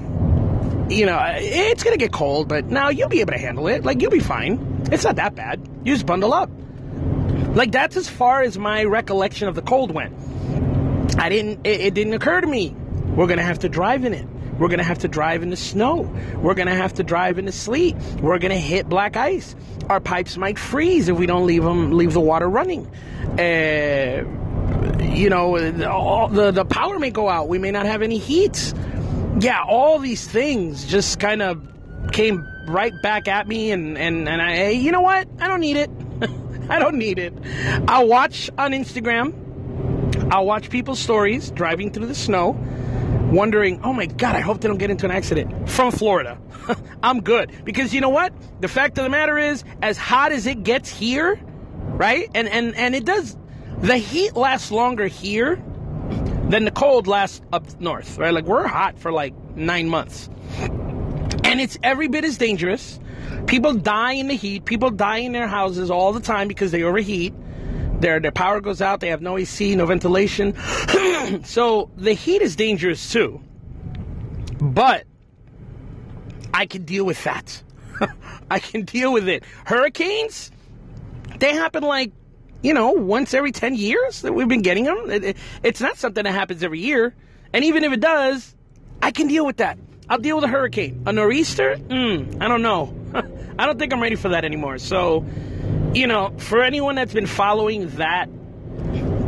you 0.90 1.06
know, 1.06 1.20
it's 1.38 1.84
going 1.84 1.98
to 1.98 2.04
get 2.04 2.12
cold, 2.12 2.48
but 2.48 2.66
now 2.66 2.90
you'll 2.90 3.10
be 3.10 3.22
able 3.22 3.34
to 3.34 3.40
handle 3.40 3.68
it. 3.68 3.84
Like, 3.84 4.02
you'll 4.02 4.12
be 4.12 4.20
fine. 4.20 4.86
It's 4.92 5.04
not 5.04 5.16
that 5.16 5.36
bad. 5.36 5.68
You 5.84 5.94
just 5.94 6.06
bundle 6.06 6.34
up. 6.34 6.50
Like, 7.56 7.72
that's 7.72 7.96
as 7.96 8.08
far 8.08 8.42
as 8.42 8.58
my 8.58 8.84
recollection 8.84 9.48
of 9.48 9.56
the 9.56 9.62
cold 9.62 9.92
went. 9.92 10.14
I 11.18 11.30
didn't, 11.30 11.66
it, 11.66 11.82
it 11.82 11.94
didn't 11.94 12.14
occur 12.14 12.42
to 12.42 12.48
me. 12.48 12.70
We're 12.70 13.28
going 13.28 13.38
to 13.38 13.44
have 13.44 13.60
to 13.60 13.70
drive 13.70 14.06
in 14.06 14.14
it. 14.14 14.28
We're 14.60 14.68
going 14.68 14.80
to 14.80 14.84
have 14.84 15.00
to 15.00 15.08
drive 15.08 15.42
in 15.42 15.50
the 15.50 15.58
snow. 15.58 16.02
We're 16.36 16.54
going 16.54 16.68
to 16.68 16.76
have 16.76 16.94
to 16.96 17.04
drive 17.04 17.40
in 17.40 17.46
the 17.46 17.52
sleet. 17.52 17.96
We're 18.22 18.40
going 18.40 18.52
to 18.52 18.58
hit 18.58 18.90
black 18.90 19.16
ice. 19.16 19.56
Our 19.90 20.02
pipes 20.02 20.38
might 20.38 20.60
freeze 20.60 21.08
if 21.08 21.18
we 21.18 21.26
don't 21.26 21.48
leave 21.48 21.64
them 21.64 21.94
leave 21.94 22.14
the 22.14 22.20
water 22.20 22.48
running. 22.48 22.86
Uh, 23.40 24.26
you 25.02 25.30
know, 25.30 25.56
all, 25.88 26.28
the 26.28 26.52
the 26.52 26.66
power 26.66 27.00
may 27.00 27.10
go 27.10 27.30
out. 27.30 27.48
We 27.48 27.58
may 27.58 27.72
not 27.72 27.86
have 27.86 28.02
any 28.02 28.18
heat. 28.18 28.74
Yeah, 29.40 29.62
all 29.68 29.98
these 30.00 30.28
things 30.28 30.86
just 30.86 31.20
kind 31.20 31.42
of 31.42 31.66
came 32.12 32.46
right 32.68 32.94
back 33.02 33.28
at 33.28 33.48
me, 33.48 33.72
and 33.72 33.98
and 33.98 34.28
and 34.28 34.42
I, 34.42 34.70
you 34.70 34.92
know 34.92 35.02
what? 35.02 35.28
I 35.40 35.48
don't 35.48 35.62
need 35.62 35.78
it. 35.78 35.90
I 36.70 36.80
don't 36.80 36.98
need 36.98 37.18
it. 37.18 37.34
I'll 37.88 38.08
watch 38.08 38.50
on 38.58 38.72
Instagram. 38.72 39.34
I'll 40.32 40.46
watch 40.46 40.70
people's 40.70 41.00
stories 41.00 41.50
driving 41.50 41.92
through 41.92 42.06
the 42.08 42.16
snow 42.16 42.54
wondering, 43.32 43.82
oh 43.84 43.94
my 43.94 44.06
God, 44.06 44.36
I 44.36 44.40
hope 44.40 44.62
they 44.62 44.68
don't 44.68 44.78
get 44.78 44.90
into 44.90 45.06
an 45.06 45.12
accident 45.12 45.70
from 45.70 45.92
Florida. 45.92 46.38
I'm 47.04 47.22
good. 47.22 47.52
Because 47.64 47.94
you 47.94 48.02
know 48.02 48.10
what? 48.10 48.34
The 48.60 48.68
fact 48.68 48.98
of 48.98 49.04
the 49.04 49.10
matter 49.10 49.38
is, 49.38 49.64
as 49.82 49.98
hot 49.98 50.32
as 50.32 50.48
it 50.48 50.64
gets 50.64 50.90
here, 50.90 51.40
right? 51.76 52.30
And, 52.34 52.48
and, 52.48 52.76
and 52.76 52.96
it 52.96 53.06
does, 53.06 53.38
the 53.80 53.98
heat 53.98 54.36
lasts 54.36 54.72
longer 54.72 55.08
here 55.08 55.62
than 56.50 56.66
the 56.66 56.72
cold 56.72 57.08
lasts 57.08 57.42
up 57.54 57.80
north, 57.80 58.18
right? 58.18 58.34
Like 58.34 58.46
we're 58.46 58.68
hot 58.68 58.98
for 58.98 59.12
like 59.12 59.34
nine 59.56 59.88
months. 59.88 60.30
And 61.44 61.62
it's 61.62 61.78
every 61.84 62.08
bit 62.08 62.26
as 62.26 62.38
dangerous. 62.38 63.00
People 63.46 63.74
die 63.74 64.14
in 64.14 64.28
the 64.28 64.36
heat. 64.36 64.66
People 64.66 64.90
die 64.90 65.20
in 65.20 65.32
their 65.32 65.48
houses 65.48 65.90
all 65.92 66.14
the 66.14 66.20
time 66.20 66.48
because 66.48 66.72
they 66.72 66.84
overheat. 66.84 67.34
Their 68.00 68.20
their 68.20 68.32
power 68.32 68.62
goes 68.62 68.82
out. 68.82 69.00
They 69.00 69.10
have 69.10 69.22
no 69.22 69.38
AC, 69.38 69.76
no 69.76 69.86
ventilation. 69.86 70.56
so 71.44 71.90
the 71.98 72.14
heat 72.14 72.42
is 72.42 72.56
dangerous 72.56 73.12
too. 73.12 73.42
But 74.60 75.06
I 76.54 76.66
can 76.66 76.84
deal 76.84 77.06
with 77.06 77.24
that. 77.24 77.62
I 78.52 78.60
can 78.60 78.84
deal 78.84 79.12
with 79.12 79.28
it. 79.28 79.44
Hurricanes, 79.66 80.52
they 81.40 81.54
happen 81.54 81.84
like 81.84 82.12
you 82.62 82.74
know 82.74 82.92
once 82.92 83.34
every 83.34 83.52
ten 83.52 83.76
years 83.76 84.22
that 84.22 84.34
we've 84.34 84.48
been 84.48 84.62
getting 84.62 84.86
them. 84.86 85.10
It, 85.10 85.24
it, 85.24 85.38
it's 85.64 85.82
not 85.82 85.98
something 85.98 86.24
that 86.24 86.34
happens 86.34 86.64
every 86.64 86.80
year. 86.80 87.14
And 87.52 87.66
even 87.66 87.84
if 87.84 87.92
it 87.92 88.00
does, 88.00 88.56
I 89.02 89.12
can 89.12 89.28
deal 89.28 89.46
with 89.46 89.58
that. 89.58 89.78
I'll 90.10 90.18
deal 90.18 90.36
with 90.36 90.46
a 90.46 90.50
hurricane. 90.50 91.04
A 91.06 91.14
nor'easter? 91.14 91.78
Mm, 91.78 92.42
I 92.42 92.48
don't 92.48 92.62
know. 92.62 92.94
I 93.60 93.66
don't 93.66 93.78
think 93.78 93.94
I'm 93.94 94.02
ready 94.02 94.16
for 94.16 94.30
that 94.30 94.46
anymore. 94.46 94.78
So 94.78 95.26
you 95.94 96.08
know, 96.08 96.34
for 96.38 96.64
anyone 96.64 96.96
that's 96.96 97.14
been 97.14 97.26
following 97.26 97.90
that 97.98 98.30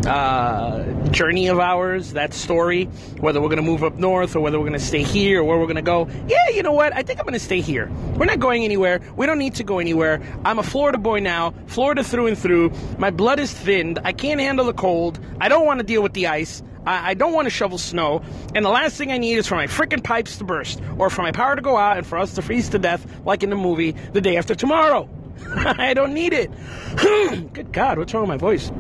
uh, 0.06 0.84
journey 1.10 1.48
of 1.48 1.60
ours, 1.60 2.14
that 2.14 2.34
story, 2.34 2.86
whether 3.20 3.42
we're 3.42 3.50
going 3.50 3.58
to 3.58 3.64
move 3.64 3.84
up 3.84 3.96
north 3.96 4.36
or 4.36 4.42
whether 4.42 4.60
we're 4.60 4.68
going 4.68 4.80
to 4.80 4.86
stay 4.86 5.04
here 5.04 5.42
or 5.42 5.44
where 5.44 5.58
we're 5.58 5.66
going 5.66 5.76
to 5.76 5.82
go, 5.82 6.08
yeah, 6.28 6.50
you 6.50 6.64
know 6.64 6.72
what? 6.72 6.96
I 6.96 7.04
think 7.04 7.20
I'm 7.20 7.26
going 7.26 7.34
to 7.34 7.40
stay 7.40 7.62
here. 7.62 7.90
We're 8.16 8.26
not 8.26 8.40
going 8.40 8.64
anywhere. 8.64 9.02
We 9.16 9.26
don't 9.26 9.40
need 9.40 9.56
to 9.56 9.64
go 9.64 9.80
anywhere. 9.80 10.22
I'm 10.46 10.60
a 10.60 10.64
Florida 10.64 10.98
boy 10.98 11.20
now, 11.20 11.54
Florida 11.68 12.04
through 12.04 12.28
and 12.28 12.38
through. 12.38 12.72
My 12.98 13.10
blood 13.10 13.40
is 13.40 13.52
thinned. 13.52 14.00
I 14.04 14.14
can't 14.14 14.40
handle 14.40 14.66
the 14.66 14.74
cold. 14.74 15.20
I 15.40 15.50
don't 15.50 15.66
want 15.66 15.80
to 15.80 15.86
deal 15.86 16.04
with 16.04 16.14
the 16.14 16.28
ice. 16.28 16.64
I, 16.86 17.12
I 17.12 17.14
don't 17.14 17.34
want 17.34 17.46
to 17.46 17.52
shovel 17.52 17.78
snow. 17.78 18.22
And 18.56 18.66
the 18.66 18.70
last 18.70 18.98
thing 18.98 19.12
I 19.12 19.18
need 19.18 19.38
is 19.38 19.48
for 19.48 19.56
my 19.56 19.68
freaking 19.68 20.04
pipes 20.04 20.38
to 20.38 20.44
burst 20.44 20.82
or 20.98 21.10
for 21.10 21.22
my 21.22 21.32
power 21.32 21.56
to 21.56 21.62
go 21.62 21.78
out 21.78 21.98
and 21.98 22.06
for 22.06 22.18
us 22.18 22.36
to 22.36 22.42
freeze 22.42 22.70
to 22.70 22.80
death 22.80 23.06
like 23.26 23.44
in 23.44 23.50
the 23.50 23.56
movie 23.56 23.92
The 23.92 24.22
Day 24.22 24.38
After 24.38 24.56
Tomorrow. 24.56 25.10
I 25.56 25.94
don't 25.94 26.14
need 26.14 26.34
it. 26.34 26.52
good 27.54 27.72
God, 27.72 27.98
what's 27.98 28.14
wrong 28.14 28.24
with 28.24 28.30
my 28.30 28.38
voice? 28.38 28.72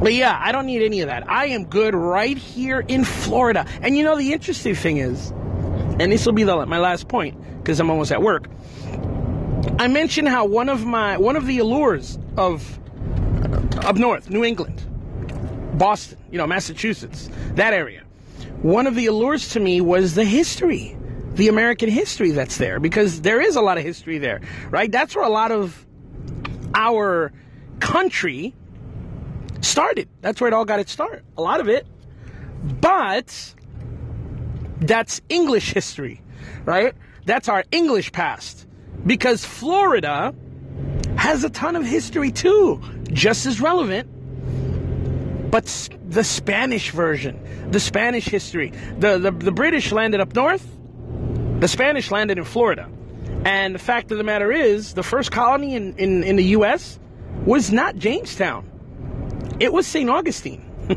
But 0.00 0.12
yeah, 0.14 0.38
I 0.40 0.52
don't 0.52 0.66
need 0.66 0.82
any 0.82 1.00
of 1.00 1.08
that. 1.08 1.28
I 1.30 1.46
am 1.46 1.64
good 1.64 1.94
right 1.94 2.36
here 2.36 2.80
in 2.80 3.04
Florida. 3.04 3.66
And 3.80 3.96
you 3.96 4.04
know, 4.04 4.16
the 4.16 4.32
interesting 4.32 4.74
thing 4.74 4.98
is, 4.98 5.30
and 5.30 6.12
this 6.12 6.26
will 6.26 6.32
be 6.32 6.42
the, 6.42 6.66
my 6.66 6.78
last 6.78 7.08
point 7.08 7.40
because 7.58 7.80
I'm 7.80 7.90
almost 7.90 8.12
at 8.12 8.20
work. 8.20 8.48
I 9.78 9.88
mentioned 9.88 10.28
how 10.28 10.44
one 10.44 10.68
of 10.68 10.84
my 10.84 11.16
one 11.16 11.36
of 11.36 11.46
the 11.46 11.58
allures 11.58 12.18
of 12.36 12.78
up 13.84 13.96
north, 13.96 14.28
New 14.30 14.44
England, 14.44 14.82
Boston, 15.78 16.18
you 16.30 16.38
know, 16.38 16.46
Massachusetts, 16.46 17.30
that 17.54 17.72
area. 17.72 18.02
One 18.62 18.86
of 18.86 18.94
the 18.94 19.06
allures 19.06 19.50
to 19.50 19.60
me 19.60 19.80
was 19.80 20.14
the 20.14 20.24
history 20.24 20.96
the 21.34 21.48
American 21.48 21.88
history 21.88 22.30
that's 22.30 22.58
there 22.58 22.78
because 22.78 23.22
there 23.22 23.40
is 23.40 23.56
a 23.56 23.60
lot 23.60 23.76
of 23.76 23.84
history 23.84 24.18
there, 24.18 24.40
right? 24.70 24.90
That's 24.90 25.16
where 25.16 25.24
a 25.24 25.30
lot 25.30 25.50
of 25.50 25.83
our 26.74 27.32
country 27.80 28.54
started. 29.60 30.08
That's 30.20 30.40
where 30.40 30.48
it 30.48 30.54
all 30.54 30.64
got 30.64 30.80
its 30.80 30.92
start. 30.92 31.24
A 31.36 31.42
lot 31.42 31.60
of 31.60 31.68
it. 31.68 31.86
But 32.80 33.54
that's 34.80 35.20
English 35.28 35.72
history, 35.72 36.20
right? 36.64 36.94
That's 37.26 37.48
our 37.48 37.64
English 37.70 38.12
past. 38.12 38.66
Because 39.06 39.44
Florida 39.44 40.34
has 41.16 41.44
a 41.44 41.50
ton 41.50 41.76
of 41.76 41.84
history 41.84 42.30
too, 42.30 42.80
just 43.12 43.46
as 43.46 43.60
relevant. 43.60 44.08
But 45.50 45.66
the 46.08 46.24
Spanish 46.24 46.90
version, 46.90 47.70
the 47.70 47.80
Spanish 47.80 48.24
history, 48.24 48.72
the, 48.98 49.18
the, 49.18 49.30
the 49.30 49.52
British 49.52 49.92
landed 49.92 50.20
up 50.20 50.34
north, 50.34 50.66
the 51.60 51.68
Spanish 51.68 52.10
landed 52.10 52.38
in 52.38 52.44
Florida. 52.44 52.88
And 53.44 53.74
the 53.74 53.78
fact 53.78 54.10
of 54.10 54.18
the 54.18 54.24
matter 54.24 54.50
is, 54.50 54.94
the 54.94 55.02
first 55.02 55.30
colony 55.30 55.74
in, 55.74 55.96
in, 55.96 56.24
in 56.24 56.36
the 56.36 56.44
U.S. 56.44 56.98
was 57.44 57.70
not 57.70 57.96
Jamestown, 57.96 58.70
it 59.60 59.72
was 59.72 59.86
St. 59.86 60.08
Augustine. 60.08 60.64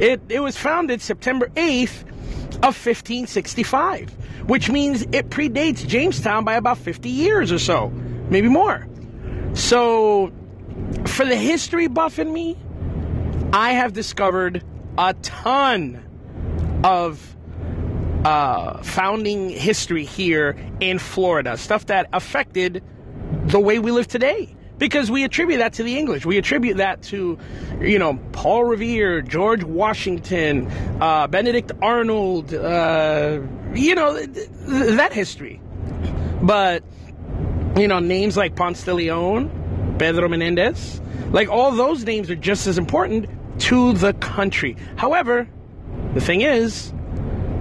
it, 0.00 0.20
it 0.28 0.40
was 0.40 0.56
founded 0.56 1.00
September 1.00 1.48
8th 1.54 2.02
of 2.56 2.74
1565, 2.74 4.10
which 4.48 4.70
means 4.70 5.02
it 5.12 5.28
predates 5.30 5.86
Jamestown 5.86 6.44
by 6.44 6.54
about 6.54 6.78
50 6.78 7.08
years 7.08 7.52
or 7.52 7.58
so, 7.58 7.90
maybe 8.30 8.48
more. 8.48 8.88
So, 9.54 10.32
for 11.04 11.24
the 11.24 11.36
history 11.36 11.86
buff 11.86 12.18
in 12.18 12.32
me, 12.32 12.56
I 13.52 13.72
have 13.72 13.92
discovered 13.92 14.64
a 14.98 15.14
ton 15.14 16.02
of 16.82 17.35
uh, 18.26 18.82
founding 18.82 19.50
history 19.50 20.04
here 20.04 20.56
in 20.80 20.98
Florida, 20.98 21.56
stuff 21.56 21.86
that 21.86 22.08
affected 22.12 22.82
the 23.46 23.60
way 23.60 23.78
we 23.78 23.90
live 23.92 24.08
today. 24.08 24.54
because 24.78 25.10
we 25.10 25.24
attribute 25.24 25.58
that 25.60 25.72
to 25.74 25.82
the 25.82 25.96
English. 25.98 26.26
We 26.26 26.36
attribute 26.36 26.76
that 26.78 27.02
to, 27.04 27.38
you 27.80 27.98
know, 27.98 28.18
Paul 28.32 28.64
Revere, 28.64 29.22
George 29.22 29.64
Washington, 29.64 30.70
uh, 31.00 31.26
Benedict 31.28 31.72
Arnold, 31.80 32.52
uh, 32.52 33.40
you 33.74 33.94
know, 33.94 34.14
th- 34.16 34.34
th- 34.34 34.96
that 34.96 35.12
history. 35.12 35.60
But, 36.42 36.82
you 37.76 37.88
know, 37.88 38.00
names 38.00 38.36
like 38.36 38.54
Ponce 38.56 38.82
de 38.84 38.92
Leon, 38.92 39.96
Pedro 39.98 40.28
Menendez, 40.28 41.00
like 41.30 41.48
all 41.48 41.72
those 41.72 42.04
names 42.04 42.30
are 42.30 42.36
just 42.36 42.66
as 42.66 42.76
important 42.76 43.28
to 43.60 43.94
the 43.94 44.12
country. 44.14 44.76
However, 44.96 45.48
the 46.12 46.20
thing 46.20 46.42
is, 46.42 46.92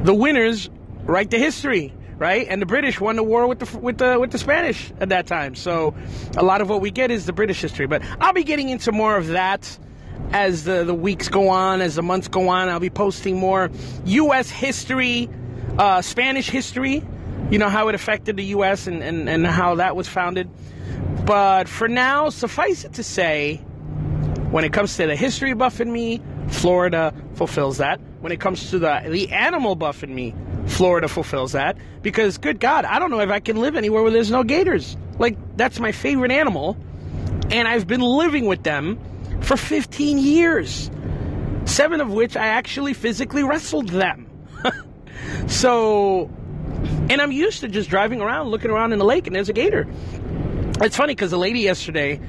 the 0.05 0.13
winners 0.13 0.69
write 1.03 1.31
the 1.31 1.37
history 1.37 1.93
right? 2.17 2.47
And 2.49 2.61
the 2.61 2.65
British 2.65 2.99
won 3.01 3.15
the 3.15 3.23
war 3.23 3.47
with 3.47 3.59
the 3.59 3.77
with 3.77 3.97
the 3.97 4.17
with 4.19 4.31
the 4.31 4.37
Spanish 4.37 4.91
at 4.99 5.09
that 5.09 5.27
time. 5.27 5.55
So 5.55 5.93
a 6.37 6.43
lot 6.43 6.61
of 6.61 6.69
what 6.69 6.81
we 6.81 6.91
get 6.91 7.11
is 7.11 7.25
the 7.25 7.33
British 7.33 7.61
history. 7.61 7.87
But 7.87 8.03
I'll 8.21 8.33
be 8.33 8.43
getting 8.43 8.69
into 8.69 8.91
more 8.91 9.17
of 9.17 9.27
that 9.27 9.77
as 10.31 10.63
the 10.63 10.83
the 10.83 10.93
weeks 10.93 11.27
go 11.27 11.49
on, 11.49 11.81
as 11.81 11.95
the 11.95 12.01
months 12.01 12.27
go 12.27 12.49
on. 12.49 12.69
I'll 12.69 12.79
be 12.79 12.89
posting 12.89 13.37
more 13.37 13.69
U.S. 14.05 14.49
history, 14.49 15.29
uh, 15.77 16.01
Spanish 16.01 16.49
history. 16.49 17.03
You 17.51 17.59
know 17.59 17.69
how 17.69 17.89
it 17.89 17.95
affected 17.95 18.37
the 18.37 18.45
U.S. 18.45 18.87
and, 18.87 19.03
and, 19.03 19.29
and 19.29 19.45
how 19.45 19.75
that 19.75 19.95
was 19.95 20.07
founded. 20.07 20.49
But 21.25 21.67
for 21.67 21.87
now, 21.87 22.29
suffice 22.29 22.85
it 22.85 22.93
to 22.93 23.03
say, 23.03 23.57
when 24.51 24.63
it 24.63 24.73
comes 24.73 24.95
to 24.97 25.05
the 25.05 25.15
history 25.15 25.53
buff 25.53 25.79
in 25.79 25.91
me, 25.91 26.21
Florida 26.49 27.13
fulfills 27.35 27.77
that. 27.77 27.99
When 28.25 28.31
it 28.31 28.39
comes 28.39 28.71
to 28.71 28.79
the 28.79 29.03
the 29.07 29.31
animal 29.33 29.75
buff 29.75 30.03
in 30.03 30.15
me, 30.15 30.33
Florida 30.65 31.07
fulfills 31.07 31.51
that 31.51 31.77
because, 32.01 32.39
good 32.39 32.59
God, 32.59 32.83
I 32.83 32.97
don't 32.97 33.11
know 33.11 33.19
if 33.19 33.29
I 33.29 33.39
can 33.39 33.57
live 33.57 33.75
anywhere 33.75 34.01
where 34.01 34.11
there's 34.11 34.31
no 34.31 34.41
gators. 34.41 34.97
Like, 35.19 35.37
that's 35.57 35.79
my 35.79 35.91
favorite 35.91 36.31
animal, 36.31 36.75
and 37.51 37.67
I've 37.67 37.85
been 37.85 38.01
living 38.01 38.47
with 38.47 38.63
them 38.63 38.99
for 39.41 39.55
15 39.55 40.17
years, 40.17 40.89
seven 41.65 42.01
of 42.01 42.11
which 42.11 42.35
I 42.35 42.47
actually 42.47 42.95
physically 42.95 43.43
wrestled 43.43 43.89
them. 43.89 44.27
so, 45.47 46.27
and 47.11 47.21
I'm 47.21 47.31
used 47.31 47.59
to 47.59 47.67
just 47.67 47.91
driving 47.91 48.21
around, 48.21 48.47
looking 48.47 48.71
around 48.71 48.91
in 48.91 48.97
the 48.97 49.05
lake, 49.05 49.27
and 49.27 49.35
there's 49.35 49.49
a 49.49 49.53
gator. 49.53 49.87
It's 50.81 50.97
funny 50.97 51.13
because 51.13 51.29
the 51.29 51.37
lady 51.37 51.59
yesterday 51.59 52.19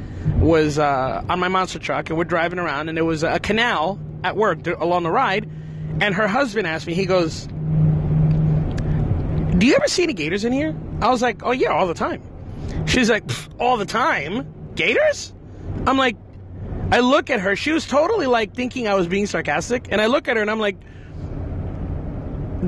was 0.41 0.79
uh, 0.79 1.25
on 1.27 1.41
my 1.41 1.49
monster 1.49 1.79
truck, 1.79 2.11
and 2.11 2.19
we're 2.19 2.25
driving 2.25 2.59
around, 2.59 2.91
and 2.91 2.99
there 2.99 3.05
was 3.07 3.23
a 3.23 3.41
canal 3.41 3.99
at 4.23 4.37
work 4.37 4.67
along 4.67 5.05
the 5.05 5.11
ride, 5.11 5.51
and 6.01 6.15
her 6.15 6.29
husband 6.29 6.67
asked 6.67 6.87
me, 6.87 6.95
he 6.95 7.07
goes, 7.07 7.47
do 9.59 9.67
you 9.67 9.75
ever 9.75 9.89
see 9.89 10.03
any 10.03 10.13
gators 10.13 10.45
in 10.45 10.53
here? 10.53 10.77
I 11.01 11.11
was 11.11 11.23
like, 11.23 11.43
oh 11.43 11.53
yeah, 11.53 11.69
all 11.69 11.87
the 11.87 11.95
time. 11.95 12.23
She's 12.87 13.09
like, 13.09 13.25
all 13.59 13.77
the 13.77 13.87
time? 13.87 14.53
Gators? 14.75 15.33
I'm 15.87 15.97
like, 15.97 16.17
I 16.91 17.01
look 17.01 17.31
at 17.31 17.41
her. 17.41 17.57
She 17.57 17.73
was 17.73 17.87
totally 17.87 18.27
like 18.27 18.55
thinking 18.55 18.87
I 18.87 18.95
was 18.95 19.07
being 19.07 19.27
sarcastic. 19.27 19.89
And 19.91 20.01
I 20.01 20.07
look 20.07 20.29
at 20.29 20.37
her 20.37 20.43
and 20.43 20.51
I'm 20.51 20.61
like, 20.61 20.77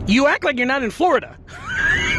you 0.06 0.26
act 0.26 0.44
like 0.44 0.56
you're 0.56 0.66
not 0.66 0.82
in 0.82 0.90
Florida. 0.90 1.36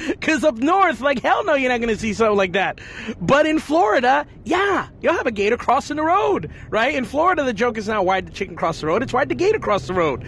Because 0.20 0.44
up 0.44 0.56
north, 0.58 1.00
like, 1.00 1.20
hell 1.22 1.44
no, 1.44 1.54
you're 1.54 1.70
not 1.70 1.80
going 1.80 1.94
to 1.94 2.00
see 2.00 2.12
something 2.12 2.36
like 2.36 2.52
that. 2.52 2.80
But 3.20 3.46
in 3.46 3.58
Florida, 3.58 4.26
yeah, 4.44 4.88
you'll 5.00 5.14
have 5.14 5.26
a 5.26 5.32
gator 5.32 5.56
crossing 5.56 5.96
the 5.96 6.02
road, 6.02 6.50
right? 6.68 6.94
In 6.94 7.04
Florida, 7.04 7.44
the 7.44 7.52
joke 7.52 7.78
is 7.78 7.88
not 7.88 8.04
why 8.04 8.20
the 8.20 8.30
chicken 8.30 8.56
cross 8.56 8.80
the 8.80 8.86
road, 8.86 9.02
it's 9.02 9.12
why 9.12 9.24
the 9.24 9.34
gator 9.34 9.58
cross 9.58 9.86
the 9.86 9.94
road. 9.94 10.24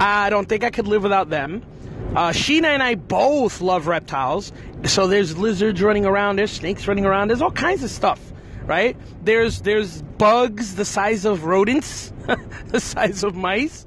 I 0.00 0.30
don't 0.30 0.48
think 0.48 0.64
I 0.64 0.70
could 0.70 0.86
live 0.86 1.02
without 1.02 1.28
them. 1.30 1.62
Uh, 2.14 2.30
Sheena 2.30 2.66
and 2.66 2.82
I 2.82 2.94
both 2.94 3.60
love 3.60 3.86
reptiles. 3.86 4.52
So 4.84 5.06
there's 5.06 5.36
lizards 5.36 5.82
running 5.82 6.06
around, 6.06 6.36
there's 6.36 6.52
snakes 6.52 6.86
running 6.86 7.04
around, 7.04 7.28
there's 7.28 7.42
all 7.42 7.50
kinds 7.50 7.82
of 7.82 7.90
stuff, 7.90 8.20
right? 8.64 8.96
There's 9.22 9.62
there's 9.62 10.02
bugs 10.02 10.76
the 10.76 10.84
size 10.84 11.24
of 11.24 11.44
rodents, 11.44 12.12
the 12.68 12.80
size 12.80 13.22
of 13.24 13.34
mice. 13.34 13.84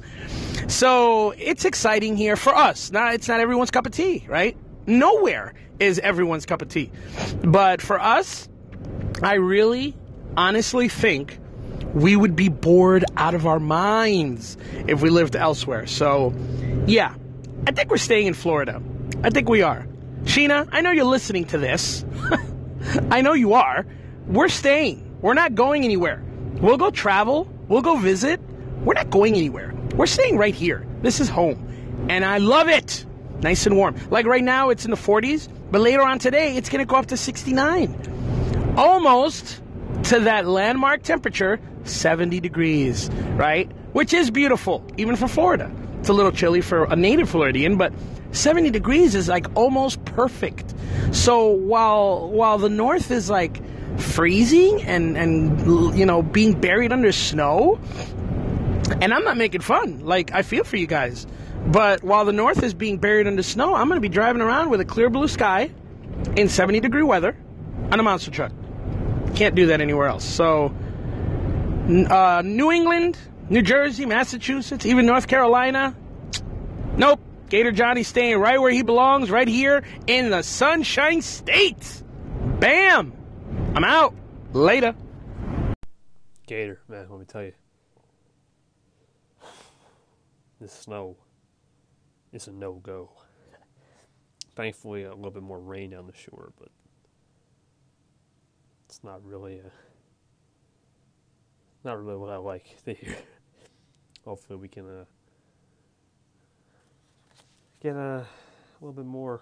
So 0.67 1.32
it's 1.38 1.65
exciting 1.65 2.17
here 2.17 2.36
for 2.36 2.54
us. 2.54 2.91
Now 2.91 3.12
it's 3.12 3.28
not 3.28 3.39
everyone's 3.39 3.72
cup 3.72 3.86
of 3.86 3.94
tea, 3.94 4.26
right? 4.28 4.56
Nowhere 4.86 5.54
is 5.80 6.00
everyone's 6.00 6.46
cup 6.46 6.62
of 6.62 6.70
tea. 6.70 6.92
But 7.42 7.82
for 7.82 8.00
us, 8.00 8.48
I 9.22 9.36
really 9.36 9.96
honestly 10.36 10.89
think 10.89 11.39
we 11.94 12.15
would 12.15 12.36
be 12.36 12.50
bored 12.50 13.06
out 13.18 13.34
of 13.34 13.46
our 13.48 13.60
minds 13.60 14.58
if 14.88 15.02
we 15.02 15.10
lived 15.10 15.36
elsewhere. 15.36 15.88
So, 15.88 16.34
yeah, 16.86 17.15
I 17.68 17.72
think 17.72 17.89
we're 17.89 17.98
staying 17.98 18.28
in 18.28 18.34
Florida. 18.34 18.82
I 19.24 19.30
think 19.30 19.50
we 19.50 19.62
are. 19.62 19.88
Sheena, 20.24 20.68
I 20.72 20.82
know 20.82 20.92
you're 20.92 21.06
listening 21.06 21.46
to 21.46 21.58
this. 21.58 22.06
I 23.12 23.22
know 23.22 23.34
you 23.34 23.54
are. 23.54 23.86
We're 24.28 24.50
staying. 24.50 25.18
We're 25.22 25.34
not 25.34 25.56
going 25.56 25.84
anywhere. 25.84 26.24
We'll 26.62 26.78
go 26.78 26.92
travel. 26.92 27.48
We'll 27.68 27.82
go 27.82 27.96
visit. 27.98 28.39
We're 28.84 28.94
not 28.94 29.10
going 29.10 29.36
anywhere. 29.36 29.74
We're 29.96 30.06
staying 30.06 30.38
right 30.38 30.54
here. 30.54 30.86
This 31.02 31.20
is 31.20 31.30
home. 31.30 32.06
And 32.10 32.24
I 32.24 32.38
love 32.38 32.70
it. 32.70 33.06
Nice 33.41 33.65
and 33.65 33.78
warm. 33.78 33.95
Like 34.10 34.25
right 34.25 34.43
now, 34.43 34.69
it's 34.69 34.86
in 34.86 34.91
the 34.91 34.97
40s, 34.97 35.47
but 35.71 35.82
later 35.82 36.02
on 36.02 36.19
today, 36.19 36.56
it's 36.58 36.69
going 36.69 36.80
to 36.80 36.86
go 36.86 36.95
up 36.97 37.08
to 37.08 37.17
69. 37.17 38.73
Almost 38.78 39.62
to 40.04 40.19
that 40.21 40.45
landmark 40.45 41.04
temperature, 41.04 41.60
70 41.84 42.39
degrees, 42.39 43.10
right? 43.36 43.71
Which 43.93 44.13
is 44.13 44.30
beautiful, 44.32 44.86
even 44.97 45.15
for 45.15 45.28
Florida. 45.28 45.71
It's 45.99 46.10
a 46.10 46.13
little 46.13 46.32
chilly 46.32 46.62
for 46.62 46.86
a 46.86 46.95
native 46.95 47.30
Floridian, 47.30 47.78
but 47.78 47.93
70 48.32 48.69
degrees 48.69 49.15
is 49.15 49.28
like 49.28 49.47
almost 49.56 50.04
perfect. 50.06 50.73
So 51.12 51.47
while 51.47 52.30
while 52.30 52.58
the 52.58 52.69
north 52.69 53.12
is 53.12 53.30
like 53.30 53.62
freezing 53.99 54.82
and 54.84 55.17
and 55.17 55.97
you 55.97 56.06
know 56.06 56.21
being 56.21 56.60
buried 56.60 56.93
under 56.93 57.12
snow, 57.12 57.80
and 59.02 59.13
I'm 59.13 59.23
not 59.23 59.38
making 59.38 59.62
fun. 59.62 59.99
Like 60.06 60.32
I 60.34 60.41
feel 60.41 60.63
for 60.63 60.78
you 60.78 60.88
guys. 60.88 61.25
But 61.67 62.04
while 62.04 62.26
the 62.26 62.34
north 62.34 62.63
is 62.63 62.74
being 62.74 62.98
buried 62.98 63.28
under 63.28 63.43
snow, 63.43 63.76
I'm 63.76 63.88
going 63.88 63.98
to 63.98 64.02
be 64.02 64.10
driving 64.10 64.41
around 64.41 64.69
with 64.69 64.82
a 64.82 64.86
clear 64.86 65.10
blue 65.10 65.28
sky 65.28 65.72
in 66.36 66.50
70 66.50 66.80
degree 66.80 67.04
weather 67.04 67.36
on 67.91 68.00
a 68.00 68.04
monster 68.04 68.32
truck. 68.32 68.52
Can't 69.36 69.56
do 69.56 69.67
that 69.67 69.82
anywhere 69.82 70.08
else. 70.08 70.26
So, 70.26 70.74
uh, 72.10 72.41
New 72.43 72.72
England, 72.72 73.17
New 73.50 73.62
Jersey, 73.62 74.06
Massachusetts, 74.06 74.86
even 74.86 75.06
North 75.06 75.28
Carolina. 75.28 75.95
Nope. 76.98 77.22
Gator 77.50 77.72
Johnny 77.72 78.04
staying 78.04 78.38
right 78.38 78.62
where 78.62 78.72
he 78.72 78.84
belongs, 78.84 79.32
right 79.32 79.48
here 79.48 79.84
in 80.06 80.30
the 80.30 80.43
Sunshine 80.43 81.22
State. 81.22 82.04
Bam! 82.60 83.13
I'm 83.76 83.84
out. 83.84 84.13
Later. 84.54 84.93
Gator, 86.45 86.82
man, 86.88 87.08
let 87.10 87.19
me 87.19 87.26
tell 87.26 87.43
you. 87.43 87.54
This 90.60 90.74
snow 90.74 91.15
is 92.32 92.48
a 92.48 92.52
no 92.52 92.74
go. 92.74 93.12
Thankfully, 94.56 95.04
a 95.04 95.13
little 95.13 95.32
bit 95.32 95.44
more 95.44 95.60
rain 95.60 95.92
down 95.92 96.08
the 96.08 96.15
shore, 96.15 96.52
but 96.60 96.70
it's 98.86 99.04
not 99.04 99.24
really 99.26 99.60
a 99.60 99.72
not 101.84 101.98
really 101.98 102.18
what 102.18 102.30
I 102.30 102.38
like 102.38 102.76
hear 102.86 103.15
hopefully 104.26 104.60
we 104.60 104.68
can 104.68 104.88
uh, 104.88 105.06
get 107.82 107.96
a 107.96 108.26
little 108.80 108.94
bit 108.94 109.06
more 109.06 109.42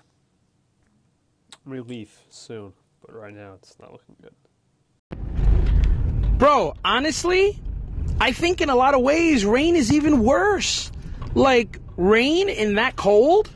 relief 1.65 2.21
soon. 2.30 2.71
But 3.02 3.13
right 3.13 3.34
now, 3.34 3.56
it's 3.56 3.76
not 3.80 3.91
looking 3.91 4.15
good. 4.21 4.34
Bro, 6.38 6.76
honestly, 6.86 7.60
I 8.21 8.32
think 8.32 8.62
in 8.62 8.69
a 8.69 8.76
lot 8.76 8.93
of 8.93 9.02
ways, 9.02 9.45
rain 9.45 9.76
is 9.76 9.91
even 9.91 10.23
worse. 10.23 10.91
Like, 11.36 11.80
rain 11.97 12.49
in 12.49 12.75
that 12.75 12.95
cold, 12.95 13.49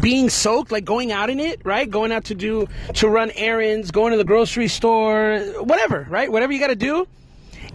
being 0.00 0.28
soaked, 0.28 0.70
like 0.70 0.84
going 0.84 1.10
out 1.10 1.30
in 1.30 1.40
it, 1.40 1.60
right? 1.64 1.88
Going 1.88 2.12
out 2.12 2.24
to 2.26 2.34
do, 2.34 2.68
to 2.94 3.08
run 3.08 3.30
errands, 3.34 3.90
going 3.90 4.12
to 4.12 4.18
the 4.18 4.24
grocery 4.24 4.68
store, 4.68 5.40
whatever, 5.60 6.06
right? 6.10 6.30
Whatever 6.30 6.52
you 6.52 6.60
got 6.60 6.68
to 6.68 6.76
do. 6.76 7.06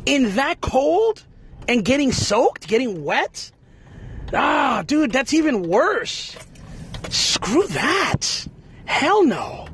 In 0.05 0.35
that 0.35 0.61
cold, 0.61 1.23
and 1.67 1.83
getting 1.83 2.11
soaked, 2.11 2.67
getting 2.67 3.03
wet. 3.03 3.51
Ah, 4.33 4.83
dude, 4.85 5.11
that's 5.11 5.33
even 5.33 5.63
worse. 5.63 6.35
Screw 7.09 7.65
that. 7.67 8.47
Hell 8.85 9.23
no. 9.23 9.67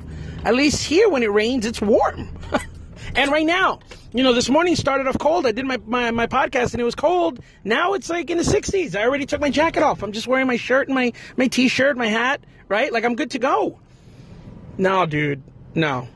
At 0.44 0.54
least 0.54 0.84
here, 0.84 1.08
when 1.08 1.22
it 1.22 1.30
rains, 1.30 1.66
it's 1.66 1.80
warm. 1.80 2.28
and 3.14 3.30
right 3.30 3.46
now, 3.46 3.80
you 4.14 4.22
know, 4.22 4.34
this 4.34 4.48
morning 4.48 4.76
started 4.76 5.06
off 5.06 5.18
cold. 5.18 5.46
I 5.46 5.52
did 5.52 5.64
my, 5.64 5.78
my, 5.86 6.10
my, 6.10 6.26
podcast 6.26 6.72
and 6.72 6.80
it 6.80 6.84
was 6.84 6.94
cold. 6.94 7.40
Now 7.64 7.94
it's 7.94 8.10
like 8.10 8.28
in 8.30 8.36
the 8.36 8.44
60s. 8.44 8.94
I 8.94 9.04
already 9.04 9.24
took 9.24 9.40
my 9.40 9.50
jacket 9.50 9.82
off. 9.82 10.02
I'm 10.02 10.12
just 10.12 10.26
wearing 10.26 10.46
my 10.46 10.56
shirt 10.56 10.88
and 10.88 10.94
my, 10.94 11.12
my 11.36 11.46
t 11.46 11.68
shirt, 11.68 11.96
my 11.96 12.08
hat, 12.08 12.44
right? 12.68 12.92
Like 12.92 13.04
I'm 13.04 13.14
good 13.14 13.30
to 13.32 13.38
go. 13.38 13.78
No, 14.76 15.06
dude. 15.06 15.42
No. 15.74 16.08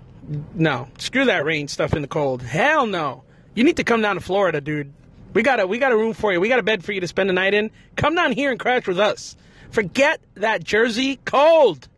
No. 0.54 0.88
Screw 0.98 1.24
that 1.24 1.44
rain 1.44 1.68
stuff 1.68 1.94
in 1.94 2.02
the 2.02 2.08
cold. 2.08 2.42
Hell 2.42 2.86
no. 2.86 3.24
You 3.54 3.64
need 3.64 3.78
to 3.78 3.84
come 3.84 4.02
down 4.02 4.16
to 4.16 4.20
Florida, 4.20 4.60
dude. 4.60 4.92
We 5.32 5.42
got 5.42 5.60
a 5.60 5.66
we 5.66 5.78
got 5.78 5.92
a 5.92 5.96
room 5.96 6.12
for 6.12 6.32
you. 6.32 6.40
We 6.40 6.48
got 6.48 6.58
a 6.58 6.62
bed 6.62 6.84
for 6.84 6.92
you 6.92 7.00
to 7.00 7.08
spend 7.08 7.28
the 7.28 7.34
night 7.34 7.54
in. 7.54 7.70
Come 7.96 8.14
down 8.14 8.32
here 8.32 8.50
and 8.50 8.60
crash 8.60 8.86
with 8.86 8.98
us. 8.98 9.36
Forget 9.70 10.20
that 10.34 10.62
Jersey 10.64 11.18
cold. 11.24 11.88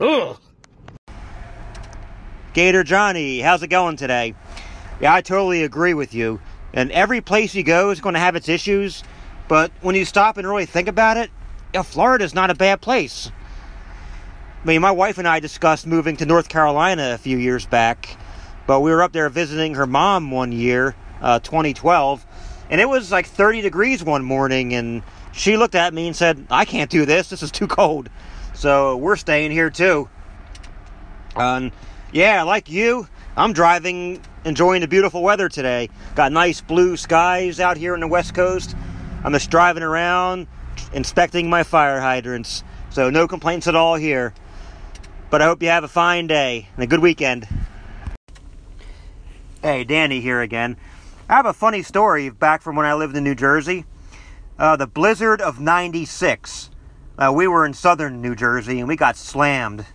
Ugh. 0.00 0.38
Gator 2.52 2.84
Johnny, 2.84 3.40
how's 3.40 3.62
it 3.62 3.68
going 3.68 3.96
today? 3.96 4.34
Yeah, 5.00 5.14
I 5.14 5.20
totally 5.20 5.62
agree 5.62 5.94
with 5.94 6.14
you. 6.14 6.40
And 6.72 6.90
every 6.92 7.20
place 7.20 7.54
you 7.54 7.62
go 7.62 7.90
is 7.90 8.00
going 8.00 8.14
to 8.14 8.20
have 8.20 8.36
its 8.36 8.48
issues. 8.48 9.02
But 9.48 9.70
when 9.80 9.94
you 9.94 10.04
stop 10.04 10.36
and 10.36 10.46
really 10.46 10.66
think 10.66 10.88
about 10.88 11.16
it, 11.16 11.30
yeah, 11.74 11.82
Florida's 11.82 12.34
not 12.34 12.50
a 12.50 12.54
bad 12.54 12.80
place. 12.80 13.30
I 14.62 14.66
mean, 14.66 14.80
my 14.80 14.90
wife 14.90 15.18
and 15.18 15.28
I 15.28 15.38
discussed 15.38 15.86
moving 15.86 16.16
to 16.16 16.26
North 16.26 16.48
Carolina 16.48 17.12
a 17.14 17.18
few 17.18 17.38
years 17.38 17.66
back, 17.66 18.16
but 18.66 18.80
we 18.80 18.90
were 18.90 19.02
up 19.02 19.12
there 19.12 19.28
visiting 19.28 19.74
her 19.74 19.86
mom 19.86 20.32
one 20.32 20.50
year, 20.50 20.96
uh, 21.20 21.38
2012, 21.38 22.26
and 22.70 22.80
it 22.80 22.88
was 22.88 23.12
like 23.12 23.26
30 23.26 23.60
degrees 23.60 24.02
one 24.02 24.24
morning, 24.24 24.74
and 24.74 25.04
she 25.30 25.56
looked 25.56 25.76
at 25.76 25.94
me 25.94 26.08
and 26.08 26.16
said, 26.16 26.46
I 26.50 26.64
can't 26.64 26.90
do 26.90 27.06
this, 27.06 27.28
this 27.28 27.44
is 27.44 27.52
too 27.52 27.68
cold. 27.68 28.08
So 28.54 28.96
we're 28.96 29.14
staying 29.14 29.52
here 29.52 29.70
too. 29.70 30.08
And 31.36 31.70
yeah, 32.10 32.42
like 32.42 32.68
you, 32.68 33.06
I'm 33.36 33.52
driving, 33.52 34.20
enjoying 34.46 34.80
the 34.80 34.88
beautiful 34.88 35.22
weather 35.22 35.48
today. 35.48 35.90
Got 36.14 36.30
nice 36.30 36.60
blue 36.60 36.96
skies 36.96 37.58
out 37.58 37.76
here 37.76 37.94
on 37.94 38.00
the 38.00 38.06
west 38.06 38.32
coast. 38.32 38.76
I'm 39.24 39.32
just 39.32 39.50
driving 39.50 39.82
around, 39.82 40.46
inspecting 40.92 41.50
my 41.50 41.64
fire 41.64 42.00
hydrants. 42.00 42.62
So 42.90 43.10
no 43.10 43.26
complaints 43.26 43.66
at 43.66 43.74
all 43.74 43.96
here. 43.96 44.32
But 45.30 45.42
I 45.42 45.46
hope 45.46 45.62
you 45.62 45.68
have 45.68 45.82
a 45.82 45.88
fine 45.88 46.28
day 46.28 46.68
and 46.76 46.84
a 46.84 46.86
good 46.86 47.00
weekend. 47.00 47.48
Hey, 49.62 49.82
Danny 49.82 50.20
here 50.20 50.40
again. 50.40 50.76
I 51.28 51.34
have 51.34 51.46
a 51.46 51.52
funny 51.52 51.82
story 51.82 52.30
back 52.30 52.62
from 52.62 52.76
when 52.76 52.86
I 52.86 52.94
lived 52.94 53.16
in 53.16 53.24
New 53.24 53.34
Jersey. 53.34 53.84
Uh, 54.60 54.76
the 54.76 54.86
blizzard 54.86 55.40
of 55.40 55.58
96. 55.58 56.70
Uh, 57.18 57.32
we 57.34 57.48
were 57.48 57.66
in 57.66 57.74
southern 57.74 58.22
New 58.22 58.36
Jersey 58.36 58.78
and 58.78 58.86
we 58.86 58.94
got 58.94 59.16
slammed. 59.16 59.86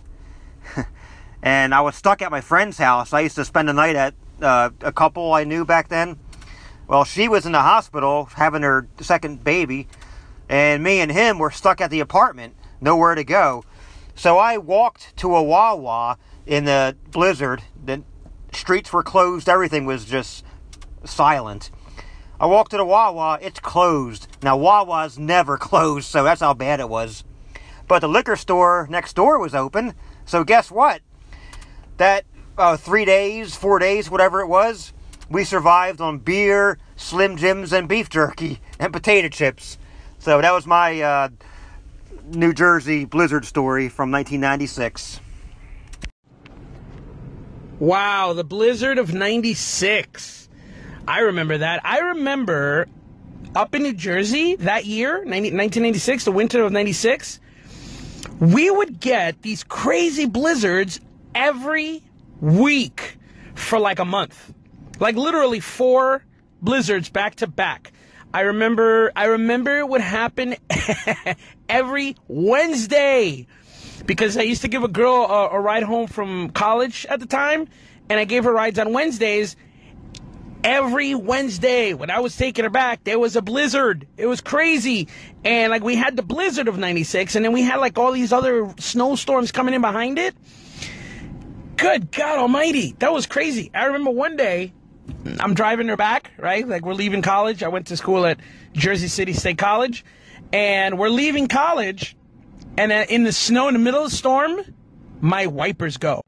and 1.42 1.74
I 1.74 1.80
was 1.80 1.96
stuck 1.96 2.20
at 2.20 2.30
my 2.30 2.42
friend's 2.42 2.76
house. 2.76 3.14
I 3.14 3.20
used 3.20 3.36
to 3.36 3.46
spend 3.46 3.70
the 3.70 3.72
night 3.72 3.96
at 3.96 4.12
uh, 4.42 4.70
a 4.80 4.92
couple 4.92 5.32
I 5.32 5.44
knew 5.44 5.64
back 5.64 5.88
then. 5.88 6.18
Well, 6.88 7.04
she 7.04 7.28
was 7.28 7.46
in 7.46 7.52
the 7.52 7.60
hospital 7.60 8.26
having 8.26 8.62
her 8.62 8.88
second 9.00 9.44
baby, 9.44 9.88
and 10.48 10.82
me 10.82 11.00
and 11.00 11.10
him 11.10 11.38
were 11.38 11.50
stuck 11.50 11.80
at 11.80 11.90
the 11.90 12.00
apartment, 12.00 12.54
nowhere 12.80 13.14
to 13.14 13.24
go. 13.24 13.64
So 14.14 14.38
I 14.38 14.58
walked 14.58 15.16
to 15.18 15.34
a 15.34 15.42
Wawa 15.42 16.18
in 16.46 16.64
the 16.64 16.96
blizzard. 17.10 17.62
The 17.82 18.02
streets 18.52 18.92
were 18.92 19.02
closed, 19.02 19.48
everything 19.48 19.86
was 19.86 20.04
just 20.04 20.44
silent. 21.04 21.70
I 22.38 22.46
walked 22.46 22.72
to 22.72 22.76
the 22.76 22.84
Wawa, 22.84 23.38
it's 23.40 23.60
closed. 23.60 24.26
Now, 24.42 24.56
Wawa's 24.56 25.18
never 25.18 25.56
closed, 25.58 26.06
so 26.06 26.24
that's 26.24 26.40
how 26.40 26.54
bad 26.54 26.80
it 26.80 26.88
was. 26.88 27.24
But 27.88 28.00
the 28.00 28.08
liquor 28.08 28.36
store 28.36 28.86
next 28.90 29.14
door 29.14 29.38
was 29.38 29.54
open, 29.54 29.94
so 30.24 30.44
guess 30.44 30.70
what? 30.70 31.02
That 31.98 32.24
uh, 32.58 32.76
three 32.76 33.04
days, 33.04 33.54
four 33.54 33.78
days, 33.78 34.10
whatever 34.10 34.40
it 34.40 34.46
was, 34.46 34.92
we 35.28 35.44
survived 35.44 36.00
on 36.00 36.18
beer, 36.18 36.78
Slim 36.96 37.36
Jims, 37.36 37.72
and 37.72 37.88
beef 37.88 38.08
jerky 38.08 38.60
and 38.78 38.92
potato 38.92 39.28
chips. 39.28 39.78
So 40.18 40.40
that 40.40 40.52
was 40.52 40.66
my 40.66 41.00
uh, 41.00 41.28
New 42.26 42.52
Jersey 42.52 43.04
blizzard 43.04 43.44
story 43.44 43.88
from 43.88 44.10
1996. 44.10 45.20
Wow, 47.78 48.32
the 48.32 48.44
blizzard 48.44 48.98
of 48.98 49.12
96. 49.12 50.48
I 51.08 51.20
remember 51.20 51.58
that. 51.58 51.80
I 51.84 51.98
remember 51.98 52.86
up 53.56 53.74
in 53.74 53.82
New 53.82 53.92
Jersey 53.92 54.54
that 54.56 54.84
year, 54.84 55.24
90, 55.24 55.48
1996, 55.48 56.24
the 56.24 56.32
winter 56.32 56.62
of 56.62 56.70
96, 56.70 57.40
we 58.38 58.70
would 58.70 59.00
get 59.00 59.42
these 59.42 59.64
crazy 59.64 60.26
blizzards 60.26 61.00
every 61.34 62.02
week 62.42 63.16
for 63.54 63.78
like 63.78 64.00
a 64.00 64.04
month. 64.04 64.52
Like 64.98 65.16
literally 65.16 65.60
four 65.60 66.24
blizzards 66.60 67.08
back 67.08 67.36
to 67.36 67.46
back. 67.46 67.92
I 68.34 68.42
remember 68.42 69.12
I 69.14 69.26
remember 69.26 69.78
it 69.78 69.88
would 69.88 70.00
happen 70.00 70.56
every 71.68 72.16
Wednesday 72.28 73.46
because 74.06 74.36
I 74.36 74.42
used 74.42 74.62
to 74.62 74.68
give 74.68 74.82
a 74.82 74.88
girl 74.88 75.24
a, 75.24 75.50
a, 75.50 75.60
ride 75.60 75.84
home 75.84 76.08
from 76.08 76.50
college 76.50 77.06
at 77.06 77.20
the 77.20 77.26
time, 77.26 77.68
and 78.10 78.18
I 78.18 78.24
gave 78.24 78.44
her 78.44 78.52
rides 78.52 78.78
on 78.78 78.92
Wednesdays. 78.92 79.54
Every 80.64 81.14
Wednesday, 81.14 81.92
when 81.92 82.10
I 82.10 82.20
was 82.20 82.36
taking 82.36 82.64
her 82.64 82.70
back, 82.70 83.04
there 83.04 83.18
was 83.18 83.36
a 83.36 83.42
blizzard. 83.42 84.06
It 84.16 84.26
was 84.26 84.40
crazy. 84.40 85.08
And 85.44 85.70
like 85.70 85.84
we 85.84 85.94
had 85.94 86.16
the 86.16 86.22
blizzard 86.22 86.68
of 86.68 86.78
96, 86.78 87.36
and 87.36 87.44
then 87.44 87.52
we 87.52 87.62
had 87.62 87.76
like 87.76 87.98
all 87.98 88.12
these 88.12 88.32
other 88.32 88.72
snowstorms 88.78 89.52
coming 89.52 89.74
in 89.74 89.80
behind 89.80 90.18
it. 90.18 90.34
Good 91.82 92.12
God 92.12 92.38
Almighty. 92.38 92.94
That 93.00 93.12
was 93.12 93.26
crazy. 93.26 93.72
I 93.74 93.86
remember 93.86 94.12
one 94.12 94.36
day, 94.36 94.72
I'm 95.40 95.52
driving 95.54 95.88
her 95.88 95.96
back, 95.96 96.30
right? 96.38 96.66
Like 96.66 96.86
we're 96.86 96.94
leaving 96.94 97.22
college. 97.22 97.64
I 97.64 97.68
went 97.68 97.88
to 97.88 97.96
school 97.96 98.24
at 98.24 98.38
Jersey 98.72 99.08
City 99.08 99.32
State 99.32 99.58
College, 99.58 100.04
and 100.52 100.96
we're 100.96 101.08
leaving 101.08 101.48
college, 101.48 102.14
and 102.78 102.92
in 102.92 103.24
the 103.24 103.32
snow, 103.32 103.66
in 103.66 103.74
the 103.74 103.80
middle 103.80 104.04
of 104.04 104.12
the 104.12 104.16
storm, 104.16 104.60
my 105.20 105.48
wipers 105.48 105.96
go. 105.96 106.22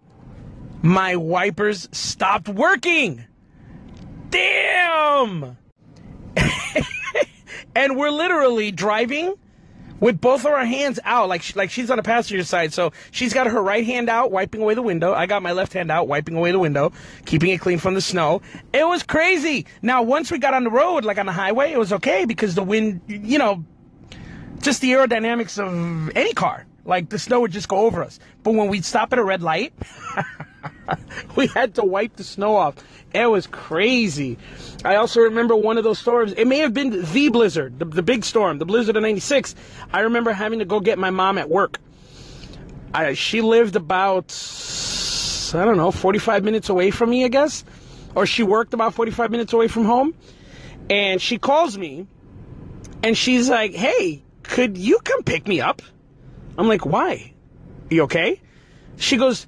My 0.82 1.14
wipers 1.14 1.88
stopped 1.92 2.48
working. 2.48 3.24
Damn! 4.30 5.56
and 7.76 7.96
we're 7.96 8.10
literally 8.10 8.72
driving 8.72 9.34
with 10.00 10.20
both 10.20 10.40
of 10.40 10.46
our 10.46 10.64
hands 10.64 10.98
out, 11.04 11.28
like 11.28 11.54
like 11.56 11.70
she's 11.70 11.90
on 11.90 11.96
the 11.96 12.02
passenger 12.02 12.44
side. 12.44 12.72
So 12.72 12.92
she's 13.10 13.32
got 13.32 13.46
her 13.46 13.62
right 13.62 13.84
hand 13.84 14.08
out, 14.08 14.30
wiping 14.30 14.62
away 14.62 14.74
the 14.74 14.82
window. 14.82 15.14
I 15.14 15.26
got 15.26 15.42
my 15.42 15.52
left 15.52 15.72
hand 15.72 15.90
out, 15.90 16.08
wiping 16.08 16.36
away 16.36 16.52
the 16.52 16.58
window, 16.58 16.92
keeping 17.24 17.50
it 17.50 17.60
clean 17.60 17.78
from 17.78 17.94
the 17.94 18.00
snow. 18.00 18.42
It 18.72 18.86
was 18.86 19.02
crazy. 19.02 19.66
Now, 19.82 20.02
once 20.02 20.30
we 20.30 20.38
got 20.38 20.54
on 20.54 20.64
the 20.64 20.70
road, 20.70 21.04
like 21.04 21.18
on 21.18 21.26
the 21.26 21.32
highway, 21.32 21.72
it 21.72 21.78
was 21.78 21.92
okay 21.92 22.24
because 22.24 22.54
the 22.54 22.62
wind, 22.62 23.00
you 23.06 23.38
know, 23.38 23.64
just 24.60 24.80
the 24.80 24.92
aerodynamics 24.92 25.58
of 25.58 26.16
any 26.16 26.32
car. 26.32 26.66
Like 26.84 27.08
the 27.08 27.18
snow 27.18 27.40
would 27.40 27.52
just 27.52 27.68
go 27.68 27.78
over 27.78 28.02
us. 28.04 28.18
But 28.42 28.54
when 28.54 28.68
we'd 28.68 28.84
stop 28.84 29.12
at 29.12 29.18
a 29.18 29.24
red 29.24 29.42
light, 29.42 29.72
we 31.36 31.46
had 31.46 31.74
to 31.76 31.84
wipe 31.84 32.16
the 32.16 32.24
snow 32.24 32.56
off. 32.56 32.76
It 33.12 33.26
was 33.30 33.46
crazy. 33.46 34.38
I 34.84 34.96
also 34.96 35.20
remember 35.20 35.54
one 35.54 35.78
of 35.78 35.84
those 35.84 35.98
storms. 35.98 36.32
It 36.32 36.46
may 36.46 36.58
have 36.58 36.74
been 36.74 36.90
the 36.90 37.28
blizzard, 37.28 37.78
the, 37.78 37.84
the 37.84 38.02
big 38.02 38.24
storm, 38.24 38.58
the 38.58 38.66
blizzard 38.66 38.96
of 38.96 39.02
96. 39.02 39.54
I 39.92 40.00
remember 40.00 40.32
having 40.32 40.58
to 40.58 40.64
go 40.64 40.80
get 40.80 40.98
my 40.98 41.10
mom 41.10 41.38
at 41.38 41.48
work. 41.48 41.78
I, 42.92 43.14
she 43.14 43.40
lived 43.40 43.76
about, 43.76 44.32
I 45.54 45.64
don't 45.64 45.76
know, 45.76 45.90
45 45.90 46.44
minutes 46.44 46.68
away 46.68 46.90
from 46.90 47.10
me, 47.10 47.24
I 47.24 47.28
guess. 47.28 47.64
Or 48.14 48.26
she 48.26 48.42
worked 48.42 48.74
about 48.74 48.94
45 48.94 49.30
minutes 49.30 49.52
away 49.52 49.68
from 49.68 49.84
home. 49.84 50.14
And 50.90 51.20
she 51.20 51.38
calls 51.38 51.78
me 51.78 52.06
and 53.02 53.16
she's 53.16 53.48
like, 53.48 53.74
hey, 53.74 54.22
could 54.42 54.76
you 54.76 54.98
come 54.98 55.22
pick 55.22 55.46
me 55.48 55.60
up? 55.60 55.82
I'm 56.56 56.68
like, 56.68 56.86
why? 56.86 57.32
You 57.90 58.02
okay? 58.02 58.40
She 58.96 59.16
goes, 59.16 59.46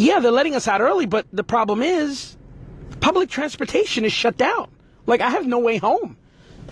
yeah, 0.00 0.20
they're 0.20 0.30
letting 0.30 0.54
us 0.54 0.66
out 0.66 0.80
early, 0.80 1.06
but 1.06 1.26
the 1.32 1.44
problem 1.44 1.82
is 1.82 2.36
public 3.00 3.28
transportation 3.28 4.04
is 4.04 4.12
shut 4.12 4.36
down. 4.36 4.70
Like, 5.06 5.20
I 5.20 5.30
have 5.30 5.46
no 5.46 5.58
way 5.58 5.76
home. 5.76 6.16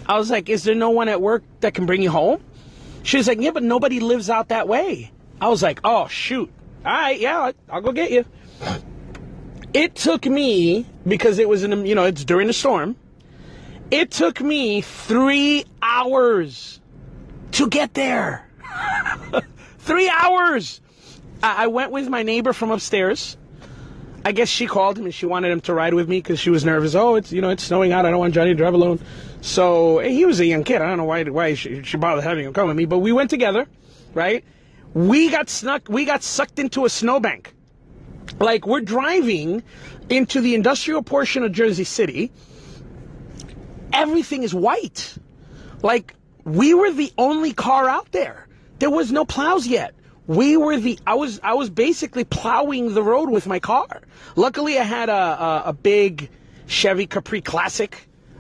I 0.07 0.17
was 0.17 0.31
like, 0.31 0.49
is 0.49 0.65
there 0.65 0.75
no 0.75 0.91
one 0.91 1.09
at 1.09 1.21
work 1.21 1.43
that 1.61 1.75
can 1.75 1.85
bring 1.87 2.03
you 2.03 2.11
home? 2.11 2.43
She 3.03 3.17
was 3.17 3.29
like, 3.29 3.41
yeah, 3.41 3.51
but 3.51 3.63
nobody 3.63 4.01
lives 4.01 4.31
out 4.31 4.49
that 4.49 4.69
way. 4.69 5.13
I 5.41 5.49
was 5.49 5.63
like, 5.63 5.81
oh, 5.85 6.09
shoot. 6.09 6.51
All 6.85 6.93
right, 6.93 7.19
yeah, 7.19 7.53
I'll 7.69 7.81
go 7.81 7.93
get 7.93 8.11
you. 8.11 8.25
It 9.75 9.95
took 9.95 10.25
me, 10.25 10.87
because 11.07 11.39
it 11.39 11.49
was 11.49 11.63
in, 11.63 11.85
you 11.85 11.95
know, 11.95 12.05
it's 12.05 12.25
during 12.25 12.47
the 12.47 12.53
storm, 12.53 12.97
it 13.91 14.11
took 14.11 14.41
me 14.41 14.81
three 14.81 15.65
hours 15.83 16.81
to 17.53 17.69
get 17.69 17.95
there. 17.95 18.49
three 19.79 20.09
hours. 20.09 20.81
I 21.43 21.69
went 21.69 21.93
with 21.93 22.09
my 22.09 22.23
neighbor 22.23 22.53
from 22.53 22.71
upstairs. 22.71 23.37
I 24.25 24.33
guess 24.33 24.49
she 24.49 24.67
called 24.67 24.99
him 24.99 25.05
and 25.05 25.15
she 25.15 25.27
wanted 25.27 25.53
him 25.53 25.61
to 25.63 25.75
ride 25.75 25.95
with 25.95 26.09
me 26.09 26.19
because 26.19 26.41
she 26.41 26.51
was 26.51 26.65
nervous. 26.65 26.95
Oh, 26.95 27.15
it's 27.15 27.33
you 27.33 27.41
know 27.41 27.51
it's 27.51 27.63
snowing 27.63 27.93
out. 27.93 28.05
I 28.05 28.11
don't 28.11 28.19
want 28.19 28.35
Johnny 28.35 28.51
to 28.51 28.55
drive 28.55 28.75
alone. 28.75 28.99
So 29.41 30.01
eh, 30.01 30.09
he 30.09 30.27
was 30.27 30.41
a 30.41 30.47
young 30.47 30.65
kid. 30.65 30.83
I 30.83 30.89
don't 30.89 30.99
know 30.99 31.05
why 31.05 31.25
why 31.25 31.55
she, 31.55 31.83
she 31.83 31.97
bothered 31.97 32.25
having 32.25 32.45
him 32.45 32.53
come 32.53 32.69
with 32.69 32.77
me, 32.77 32.85
but 32.85 32.99
we 32.99 33.13
went 33.13 33.31
together, 33.31 33.67
right? 34.15 34.45
We 34.95 35.31
got 35.31 35.49
snuck. 35.49 35.89
We 35.89 36.05
got 36.05 36.23
sucked 36.23 36.59
into 36.59 36.85
a 36.85 36.89
snowbank. 36.89 37.55
Like 38.41 38.67
we're 38.67 38.81
driving 38.81 39.63
into 40.11 40.41
the 40.41 40.55
industrial 40.55 41.03
portion 41.03 41.45
of 41.45 41.53
Jersey 41.53 41.85
City. 41.85 42.33
Everything 43.93 44.43
is 44.43 44.53
white. 44.53 45.17
Like 45.83 46.15
we 46.45 46.75
were 46.75 46.91
the 46.91 47.13
only 47.17 47.53
car 47.53 47.89
out 47.89 48.11
there. 48.11 48.49
There 48.81 48.91
was 48.91 49.13
no 49.13 49.25
plows 49.25 49.67
yet. 49.67 49.95
We 50.29 50.59
were 50.59 50.77
the 50.77 50.99
I 51.07 51.15
was 51.15 51.41
I 51.43 51.55
was 51.55 51.71
basically 51.71 52.25
plowing 52.25 52.93
the 52.93 53.03
road 53.03 53.31
with 53.31 53.47
my 53.47 53.59
car. 53.59 54.03
Luckily, 54.37 54.79
I 54.79 54.83
had 54.83 55.09
a 55.09 55.13
a, 55.13 55.63
a 55.67 55.73
big 55.73 56.29
Chevy 56.67 57.07
Caprice 57.07 57.43
Classic, 57.45 57.95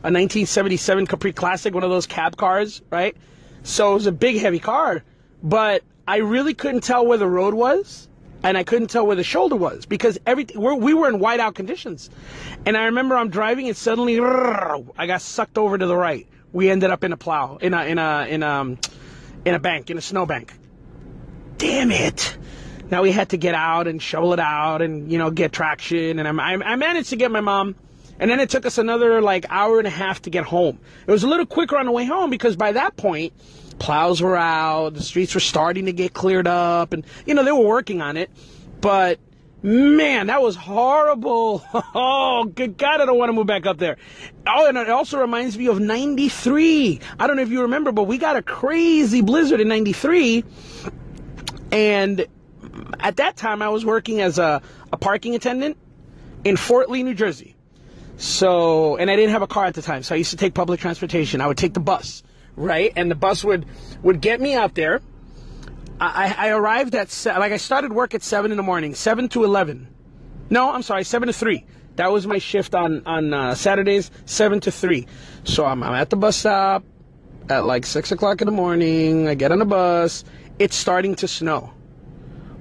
a 0.04 0.12
1977 0.12 1.06
Caprice 1.06 1.34
Classic, 1.34 1.72
one 1.72 1.82
of 1.82 1.90
those 1.90 2.06
cab 2.06 2.36
cars, 2.36 2.82
right? 2.90 3.16
So 3.62 3.92
it 3.92 3.94
was 3.94 4.06
a 4.06 4.12
big 4.12 4.36
heavy 4.36 4.58
car, 4.58 5.02
but 5.42 5.82
I 6.06 6.18
really 6.18 6.52
couldn't 6.52 6.82
tell 6.82 7.06
where 7.06 7.16
the 7.16 7.26
road 7.26 7.54
was 7.54 8.06
and 8.42 8.56
I 8.58 8.64
couldn't 8.64 8.88
tell 8.88 9.06
where 9.06 9.16
the 9.16 9.24
shoulder 9.24 9.56
was 9.56 9.86
because 9.86 10.18
everything 10.26 10.60
we're, 10.60 10.74
we 10.74 10.92
were 10.92 11.08
in 11.08 11.20
whiteout 11.20 11.54
conditions. 11.54 12.10
And 12.66 12.76
I 12.76 12.84
remember 12.84 13.16
I'm 13.16 13.30
driving 13.30 13.66
and 13.66 13.76
suddenly 13.76 14.20
I 14.20 15.06
got 15.06 15.22
sucked 15.22 15.56
over 15.56 15.78
to 15.78 15.86
the 15.86 15.96
right. 15.96 16.26
We 16.52 16.68
ended 16.68 16.90
up 16.90 17.02
in 17.02 17.14
a 17.14 17.16
plow 17.16 17.56
in 17.56 17.72
a 17.72 17.84
in 17.84 17.98
a 17.98 18.26
in 18.28 18.42
a 18.42 18.76
in 19.46 19.54
a 19.54 19.58
bank 19.58 19.88
in 19.88 19.96
a 19.96 20.02
snowbank. 20.02 20.52
Damn 21.58 21.90
it! 21.90 22.36
Now 22.90 23.02
we 23.02 23.12
had 23.12 23.30
to 23.30 23.36
get 23.36 23.54
out 23.54 23.86
and 23.86 24.00
shovel 24.00 24.32
it 24.32 24.40
out 24.40 24.80
and 24.80 25.10
you 25.10 25.18
know 25.18 25.30
get 25.30 25.52
traction. 25.52 26.18
And 26.18 26.40
I, 26.40 26.52
I 26.54 26.76
managed 26.76 27.10
to 27.10 27.16
get 27.16 27.30
my 27.30 27.40
mom. 27.40 27.74
And 28.20 28.28
then 28.28 28.40
it 28.40 28.50
took 28.50 28.66
us 28.66 28.78
another 28.78 29.20
like 29.20 29.46
hour 29.48 29.78
and 29.78 29.86
a 29.86 29.90
half 29.90 30.22
to 30.22 30.30
get 30.30 30.44
home. 30.44 30.80
It 31.06 31.10
was 31.10 31.22
a 31.22 31.28
little 31.28 31.46
quicker 31.46 31.76
on 31.76 31.86
the 31.86 31.92
way 31.92 32.04
home 32.04 32.30
because 32.30 32.56
by 32.56 32.72
that 32.72 32.96
point, 32.96 33.32
plows 33.78 34.20
were 34.20 34.36
out, 34.36 34.94
the 34.94 35.02
streets 35.02 35.34
were 35.34 35.40
starting 35.40 35.86
to 35.86 35.92
get 35.92 36.14
cleared 36.14 36.46
up, 36.46 36.92
and 36.92 37.04
you 37.26 37.34
know 37.34 37.44
they 37.44 37.52
were 37.52 37.66
working 37.66 38.02
on 38.02 38.16
it. 38.16 38.30
But 38.80 39.20
man, 39.62 40.28
that 40.28 40.42
was 40.42 40.56
horrible. 40.56 41.64
Oh, 42.00 42.44
good 42.44 42.78
God, 42.78 43.00
I 43.00 43.06
don't 43.06 43.18
want 43.18 43.30
to 43.30 43.32
move 43.32 43.48
back 43.48 43.66
up 43.66 43.78
there. 43.78 43.96
Oh, 44.46 44.66
and 44.68 44.78
it 44.78 44.88
also 44.88 45.18
reminds 45.18 45.58
me 45.58 45.66
of 45.66 45.80
93. 45.80 47.00
I 47.18 47.26
don't 47.26 47.36
know 47.36 47.42
if 47.42 47.48
you 47.48 47.62
remember, 47.62 47.90
but 47.90 48.04
we 48.04 48.18
got 48.18 48.36
a 48.36 48.42
crazy 48.42 49.20
blizzard 49.20 49.60
in 49.60 49.66
93. 49.66 50.44
And 51.70 52.26
at 53.00 53.16
that 53.16 53.36
time, 53.36 53.62
I 53.62 53.68
was 53.68 53.84
working 53.84 54.20
as 54.20 54.38
a, 54.38 54.62
a 54.92 54.96
parking 54.96 55.34
attendant 55.34 55.76
in 56.44 56.56
Fort 56.56 56.90
Lee, 56.90 57.02
New 57.02 57.14
Jersey. 57.14 57.56
So, 58.16 58.96
and 58.96 59.10
I 59.10 59.16
didn't 59.16 59.30
have 59.30 59.42
a 59.42 59.46
car 59.46 59.66
at 59.66 59.74
the 59.74 59.82
time, 59.82 60.02
so 60.02 60.14
I 60.14 60.18
used 60.18 60.30
to 60.30 60.36
take 60.36 60.54
public 60.54 60.80
transportation. 60.80 61.40
I 61.40 61.46
would 61.46 61.56
take 61.56 61.74
the 61.74 61.80
bus, 61.80 62.24
right? 62.56 62.92
And 62.96 63.10
the 63.10 63.14
bus 63.14 63.44
would 63.44 63.64
would 64.02 64.20
get 64.20 64.40
me 64.40 64.54
out 64.54 64.74
there. 64.74 65.00
I, 66.00 66.34
I 66.36 66.48
arrived 66.48 66.94
at 66.94 67.16
like 67.26 67.52
I 67.52 67.56
started 67.58 67.92
work 67.92 68.14
at 68.14 68.22
seven 68.22 68.50
in 68.50 68.56
the 68.56 68.62
morning, 68.62 68.94
seven 68.94 69.28
to 69.30 69.44
eleven. 69.44 69.88
No, 70.50 70.72
I'm 70.72 70.82
sorry, 70.82 71.04
seven 71.04 71.28
to 71.28 71.32
three. 71.32 71.64
That 71.94 72.10
was 72.10 72.26
my 72.26 72.38
shift 72.38 72.74
on 72.74 73.02
on 73.06 73.32
uh, 73.32 73.54
Saturdays, 73.54 74.10
seven 74.24 74.60
to 74.60 74.72
three. 74.72 75.06
So 75.44 75.64
I'm, 75.64 75.82
I'm 75.84 75.94
at 75.94 76.10
the 76.10 76.16
bus 76.16 76.36
stop 76.36 76.84
at 77.48 77.66
like 77.66 77.86
six 77.86 78.10
o'clock 78.10 78.40
in 78.40 78.46
the 78.46 78.52
morning. 78.52 79.28
I 79.28 79.34
get 79.34 79.52
on 79.52 79.60
the 79.60 79.64
bus. 79.64 80.24
It's 80.58 80.76
starting 80.76 81.14
to 81.16 81.28
snow. 81.28 81.72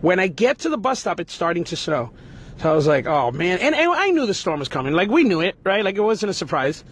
When 0.02 0.20
I 0.20 0.28
get 0.28 0.60
to 0.60 0.70
the 0.70 0.78
bus 0.78 1.00
stop, 1.00 1.20
it's 1.20 1.34
starting 1.34 1.64
to 1.66 1.76
snow. 1.76 2.12
So 2.58 2.72
I 2.72 2.76
was 2.76 2.88
like, 2.88 3.06
oh 3.06 3.32
man. 3.32 3.60
And, 3.60 3.76
and 3.76 3.92
I 3.92 4.10
knew 4.10 4.26
the 4.26 4.34
storm 4.34 4.60
was 4.60 4.70
coming. 4.70 4.94
Like 4.94 5.10
we 5.10 5.24
knew 5.24 5.42
it, 5.42 5.56
right? 5.64 5.84
Like 5.84 5.96
it 5.96 6.02
wasn't 6.02 6.30
a 6.30 6.34
surprise. 6.34 6.84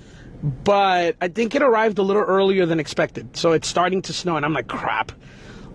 But 0.44 1.16
I 1.22 1.28
think 1.28 1.56
it 1.56 1.62
arrived 1.62 1.98
a 1.98 2.04
little 2.04 2.22
earlier 2.22 2.66
than 2.66 2.80
expected. 2.80 3.36
So 3.38 3.54
it's 3.54 3.68
starting 3.68 4.02
to 4.04 4.14
snow. 4.14 4.36
And 4.36 4.46
I'm 4.46 4.54
like, 4.54 4.68
crap. 4.68 5.12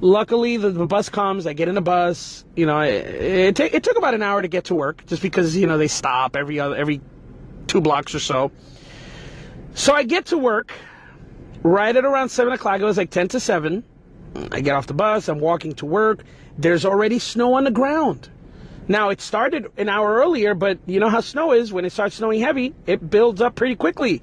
Luckily, 0.01 0.57
the, 0.57 0.71
the 0.71 0.87
bus 0.87 1.09
comes. 1.09 1.47
I 1.47 1.53
get 1.53 1.69
in 1.69 1.75
the 1.75 1.81
bus. 1.81 2.45
You 2.57 2.67
know, 2.67 2.81
it, 2.81 3.59
it, 3.59 3.75
it 3.75 3.83
took 3.83 3.99
about 3.99 4.15
an 4.15 4.23
hour 4.23 4.41
to 4.41 4.49
get 4.49 4.65
to 4.65 4.75
work 4.75 5.05
just 5.07 5.23
because, 5.23 5.57
you 5.57 5.67
know, 5.67 5.77
they 5.77 5.89
stop 5.89 6.37
every 6.37 6.61
other, 6.61 6.77
every 6.77 7.01
two 7.67 7.81
blocks 7.81 8.15
or 8.15 8.21
so. 8.21 8.53
So 9.75 9.93
I 9.95 10.05
get 10.05 10.27
to 10.27 10.39
work 10.39 10.73
right 11.63 11.95
at 11.95 12.05
around 12.05 12.29
7 12.31 12.53
o'clock. 12.53 12.81
It 12.81 12.85
was 12.85 12.97
like 12.97 13.11
10 13.11 13.29
to 13.29 13.41
7. 13.41 13.85
I 14.53 14.61
get 14.61 14.75
off 14.75 14.87
the 14.87 14.95
bus. 14.95 15.29
I'm 15.29 15.41
walking 15.41 15.75
to 15.75 15.87
work. 15.87 16.25
There's 16.59 16.85
already 16.85 17.19
snow 17.19 17.55
on 17.55 17.65
the 17.65 17.71
ground. 17.71 18.29
Now, 18.89 19.11
it 19.11 19.21
started 19.21 19.67
an 19.77 19.89
hour 19.89 20.17
earlier, 20.17 20.55
but 20.55 20.79
you 20.87 21.01
know 21.01 21.09
how 21.09 21.21
snow 21.21 21.53
is. 21.53 21.73
When 21.73 21.85
it 21.85 21.93
starts 21.93 22.17
snowing 22.17 22.41
heavy, 22.41 22.75
it 22.87 23.09
builds 23.09 23.41
up 23.41 23.55
pretty 23.55 23.77
quickly. 23.77 24.23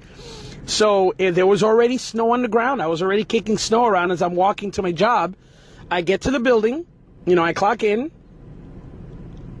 So 0.66 1.14
eh, 1.18 1.30
there 1.30 1.46
was 1.46 1.62
already 1.62 1.96
snow 1.96 2.32
on 2.32 2.42
the 2.42 2.48
ground. 2.48 2.82
I 2.82 2.86
was 2.86 3.02
already 3.02 3.24
kicking 3.24 3.56
snow 3.56 3.86
around 3.86 4.10
as 4.10 4.20
I'm 4.20 4.34
walking 4.34 4.70
to 4.72 4.82
my 4.82 4.92
job. 4.92 5.34
I 5.90 6.02
get 6.02 6.22
to 6.22 6.30
the 6.30 6.40
building, 6.40 6.86
you 7.24 7.34
know, 7.34 7.42
I 7.42 7.54
clock 7.54 7.82
in, 7.82 8.10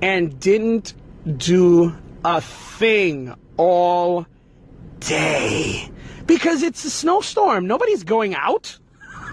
and 0.02 0.38
didn't 0.38 0.92
do 1.38 1.96
a 2.24 2.40
thing 2.42 3.34
all 3.56 4.26
day 5.00 5.90
because 6.26 6.62
it's 6.62 6.84
a 6.84 6.90
snowstorm. 6.90 7.66
Nobody's 7.66 8.04
going 8.04 8.34
out. 8.34 8.78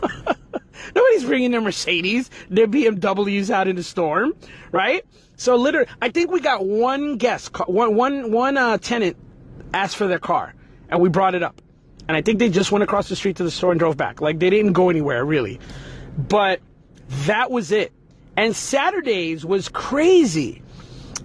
Nobody's 0.93 1.25
bringing 1.25 1.51
their 1.51 1.61
Mercedes, 1.61 2.29
their 2.49 2.67
BMWs 2.67 3.49
out 3.49 3.67
in 3.67 3.75
the 3.75 3.83
storm, 3.83 4.33
right? 4.71 5.05
So 5.37 5.55
literally, 5.55 5.87
I 6.01 6.09
think 6.09 6.31
we 6.31 6.39
got 6.39 6.65
one 6.65 7.17
guest, 7.17 7.51
one 7.67 7.95
one 7.95 8.31
one 8.31 8.57
uh, 8.57 8.77
tenant 8.77 9.17
asked 9.73 9.97
for 9.97 10.07
their 10.07 10.19
car, 10.19 10.53
and 10.89 11.01
we 11.01 11.09
brought 11.09 11.35
it 11.35 11.43
up. 11.43 11.61
And 12.07 12.15
I 12.15 12.21
think 12.21 12.39
they 12.39 12.49
just 12.49 12.71
went 12.71 12.83
across 12.83 13.09
the 13.09 13.15
street 13.15 13.37
to 13.37 13.43
the 13.43 13.51
store 13.51 13.71
and 13.71 13.79
drove 13.79 13.97
back. 13.97 14.21
Like 14.21 14.39
they 14.39 14.49
didn't 14.49 14.73
go 14.73 14.89
anywhere 14.89 15.25
really, 15.25 15.59
but 16.17 16.61
that 17.25 17.51
was 17.51 17.71
it. 17.71 17.91
And 18.37 18.55
Saturdays 18.55 19.45
was 19.45 19.69
crazy 19.69 20.61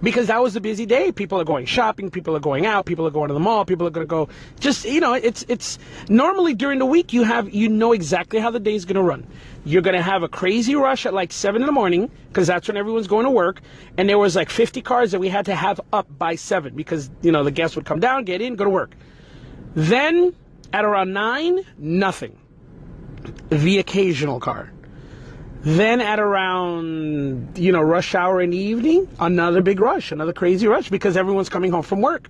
because 0.01 0.27
that 0.27 0.41
was 0.41 0.55
a 0.55 0.61
busy 0.61 0.85
day. 0.85 1.11
People 1.11 1.39
are 1.39 1.43
going 1.43 1.65
shopping, 1.65 2.09
people 2.09 2.35
are 2.35 2.39
going 2.39 2.65
out, 2.65 2.85
people 2.85 3.05
are 3.07 3.11
going 3.11 3.27
to 3.27 3.33
the 3.33 3.39
mall, 3.39 3.65
people 3.65 3.87
are 3.87 3.91
going 3.91 4.05
to 4.05 4.09
go. 4.09 4.29
Just 4.59 4.85
you 4.85 4.99
know, 4.99 5.13
it's 5.13 5.43
it's 5.47 5.79
normally 6.09 6.53
during 6.53 6.79
the 6.79 6.85
week 6.85 7.13
you 7.13 7.23
have 7.23 7.53
you 7.53 7.69
know 7.69 7.93
exactly 7.93 8.39
how 8.39 8.51
the 8.51 8.59
day 8.59 8.75
is 8.75 8.85
going 8.85 8.95
to 8.95 9.03
run. 9.03 9.25
You're 9.63 9.81
going 9.81 9.95
to 9.95 10.01
have 10.01 10.23
a 10.23 10.27
crazy 10.27 10.75
rush 10.75 11.05
at 11.05 11.13
like 11.13 11.31
seven 11.31 11.61
in 11.61 11.65
the 11.65 11.71
morning 11.71 12.09
because 12.29 12.47
that's 12.47 12.67
when 12.67 12.77
everyone's 12.77 13.07
going 13.07 13.25
to 13.25 13.31
work, 13.31 13.61
and 13.97 14.09
there 14.09 14.17
was 14.17 14.35
like 14.35 14.49
50 14.49 14.81
cars 14.81 15.11
that 15.11 15.19
we 15.19 15.29
had 15.29 15.45
to 15.45 15.55
have 15.55 15.79
up 15.93 16.07
by 16.17 16.35
seven 16.35 16.75
because 16.75 17.09
you 17.21 17.31
know 17.31 17.43
the 17.43 17.51
guests 17.51 17.75
would 17.75 17.85
come 17.85 17.99
down, 17.99 18.25
get 18.25 18.41
in, 18.41 18.55
go 18.55 18.63
to 18.63 18.69
work. 18.69 18.95
Then 19.75 20.35
at 20.73 20.85
around 20.85 21.13
nine, 21.13 21.61
nothing. 21.77 22.37
The 23.49 23.77
occasional 23.77 24.39
car. 24.39 24.71
Then 25.63 26.01
at 26.01 26.19
around, 26.19 27.57
you 27.57 27.71
know, 27.71 27.81
rush 27.81 28.15
hour 28.15 28.41
in 28.41 28.49
the 28.49 28.57
evening, 28.57 29.07
another 29.19 29.61
big 29.61 29.79
rush, 29.79 30.11
another 30.11 30.33
crazy 30.33 30.67
rush 30.67 30.89
because 30.89 31.15
everyone's 31.15 31.49
coming 31.49 31.71
home 31.71 31.83
from 31.83 32.01
work. 32.01 32.29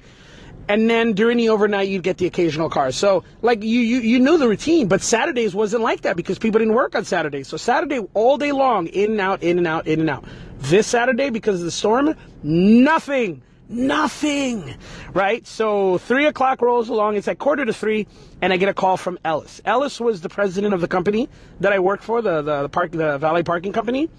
And 0.68 0.90
then 0.90 1.14
during 1.14 1.38
the 1.38 1.50
overnight, 1.50 1.88
you'd 1.88 2.04
get 2.04 2.18
the 2.18 2.28
occasional 2.28 2.70
car. 2.70 2.92
So, 2.92 3.24
like, 3.42 3.64
you, 3.64 3.80
you, 3.80 4.00
you 4.00 4.20
knew 4.20 4.38
the 4.38 4.48
routine, 4.48 4.88
but 4.88 5.02
Saturdays 5.02 5.56
wasn't 5.56 5.82
like 5.82 6.02
that 6.02 6.16
because 6.16 6.40
people 6.40 6.60
didn't 6.60 6.76
work 6.76 6.96
on 6.96 7.04
Saturdays. 7.04 7.48
So, 7.48 7.58
Saturday, 7.58 8.00
all 8.14 8.38
day 8.38 8.52
long, 8.52 8.88
in 8.88 9.12
and 9.12 9.22
out, 9.22 9.44
in 9.44 9.58
and 9.58 9.68
out, 9.68 9.88
in 9.88 10.02
and 10.02 10.10
out. 10.10 10.24
This 10.60 10.88
Saturday, 10.88 11.30
because 11.30 11.60
of 11.60 11.66
the 11.66 11.72
storm, 11.72 12.16
nothing. 12.44 13.42
Nothing. 13.72 14.76
Right? 15.14 15.48
So, 15.48 15.98
three 15.98 16.26
o'clock 16.26 16.62
rolls 16.62 16.90
along. 16.90 17.16
It's 17.16 17.28
at 17.30 17.40
quarter 17.40 17.64
to 17.64 17.74
three 17.74 18.06
and 18.42 18.52
I 18.52 18.58
get 18.58 18.68
a 18.68 18.74
call 18.74 18.98
from 18.98 19.18
Ellis. 19.24 19.62
Ellis 19.64 20.00
was 20.00 20.22
the 20.22 20.30
president 20.30 20.74
of 20.74 20.82
the 20.82 20.88
company 20.88 21.30
that 21.62 21.72
I 21.72 21.80
worked 21.80 22.04
for, 22.04 22.22
the 22.22 22.42
the, 22.42 22.64
the 22.64 22.70
park, 22.70 22.92
the 22.92 23.18
Valet 23.18 23.44
Parking 23.44 23.72
Company. 23.72 24.10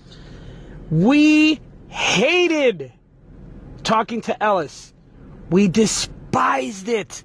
We 0.91 1.61
hated 1.89 2.93
talking 3.83 4.23
to 4.23 4.43
Ellis. 4.43 4.95
We 5.51 5.69
despised 5.69 6.89
it 6.89 7.23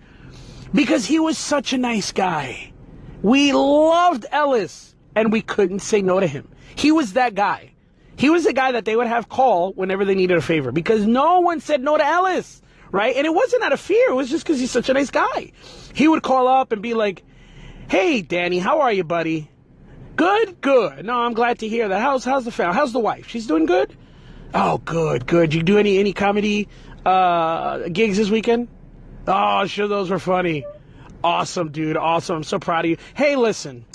because 0.73 1.05
he 1.05 1.19
was 1.19 1.37
such 1.37 1.71
a 1.71 1.77
nice 1.77 2.11
guy. 2.11 2.73
We 3.21 3.53
loved 3.53 4.25
Ellis 4.31 4.95
and 5.15 5.31
we 5.31 5.41
couldn't 5.41 5.79
say 5.79 6.01
no 6.01 6.19
to 6.19 6.27
him. 6.27 6.47
He 6.75 6.91
was 6.91 7.13
that 7.13 7.35
guy. 7.35 7.71
He 8.17 8.29
was 8.29 8.43
the 8.43 8.53
guy 8.53 8.73
that 8.73 8.85
they 8.85 8.95
would 8.95 9.07
have 9.07 9.29
call 9.29 9.71
whenever 9.73 10.03
they 10.03 10.15
needed 10.15 10.37
a 10.37 10.41
favor 10.41 10.71
because 10.71 11.05
no 11.05 11.39
one 11.39 11.59
said 11.59 11.81
no 11.81 11.97
to 11.97 12.05
Ellis 12.05 12.61
right? 12.91 13.15
And 13.15 13.25
it 13.25 13.33
wasn't 13.33 13.63
out 13.63 13.73
of 13.73 13.79
fear. 13.79 14.09
It 14.09 14.15
was 14.15 14.29
just 14.29 14.45
because 14.45 14.59
he's 14.59 14.71
such 14.71 14.89
a 14.89 14.93
nice 14.93 15.09
guy. 15.09 15.51
He 15.93 16.07
would 16.07 16.23
call 16.23 16.47
up 16.47 16.71
and 16.71 16.81
be 16.81 16.93
like, 16.93 17.23
"Hey, 17.89 18.21
Danny, 18.21 18.59
how 18.59 18.81
are 18.81 18.91
you, 18.91 19.03
buddy? 19.03 19.49
Good, 20.15 20.61
good. 20.61 21.05
No, 21.05 21.19
I'm 21.19 21.33
glad 21.33 21.59
to 21.59 21.67
hear 21.67 21.87
that. 21.89 22.01
How's 22.01 22.25
how's 22.25 22.45
the 22.45 22.51
family? 22.51 22.75
How's 22.75 22.93
the 22.93 22.99
wife? 22.99 23.27
She's 23.27 23.47
doing 23.47 23.65
good. 23.65 23.95
Oh, 24.53 24.79
good, 24.79 25.27
good. 25.27 25.53
You 25.53 25.61
do 25.61 25.77
any 25.77 25.99
any 25.99 26.13
comedy 26.13 26.67
uh, 27.05 27.89
gigs 27.89 28.17
this 28.17 28.29
weekend? 28.29 28.67
Oh, 29.27 29.65
sure, 29.67 29.87
those 29.87 30.09
were 30.09 30.19
funny. 30.19 30.65
Awesome, 31.23 31.71
dude. 31.71 31.97
Awesome. 31.97 32.37
I'm 32.37 32.43
so 32.43 32.59
proud 32.59 32.85
of 32.85 32.91
you. 32.91 32.97
Hey, 33.15 33.35
listen. 33.35 33.85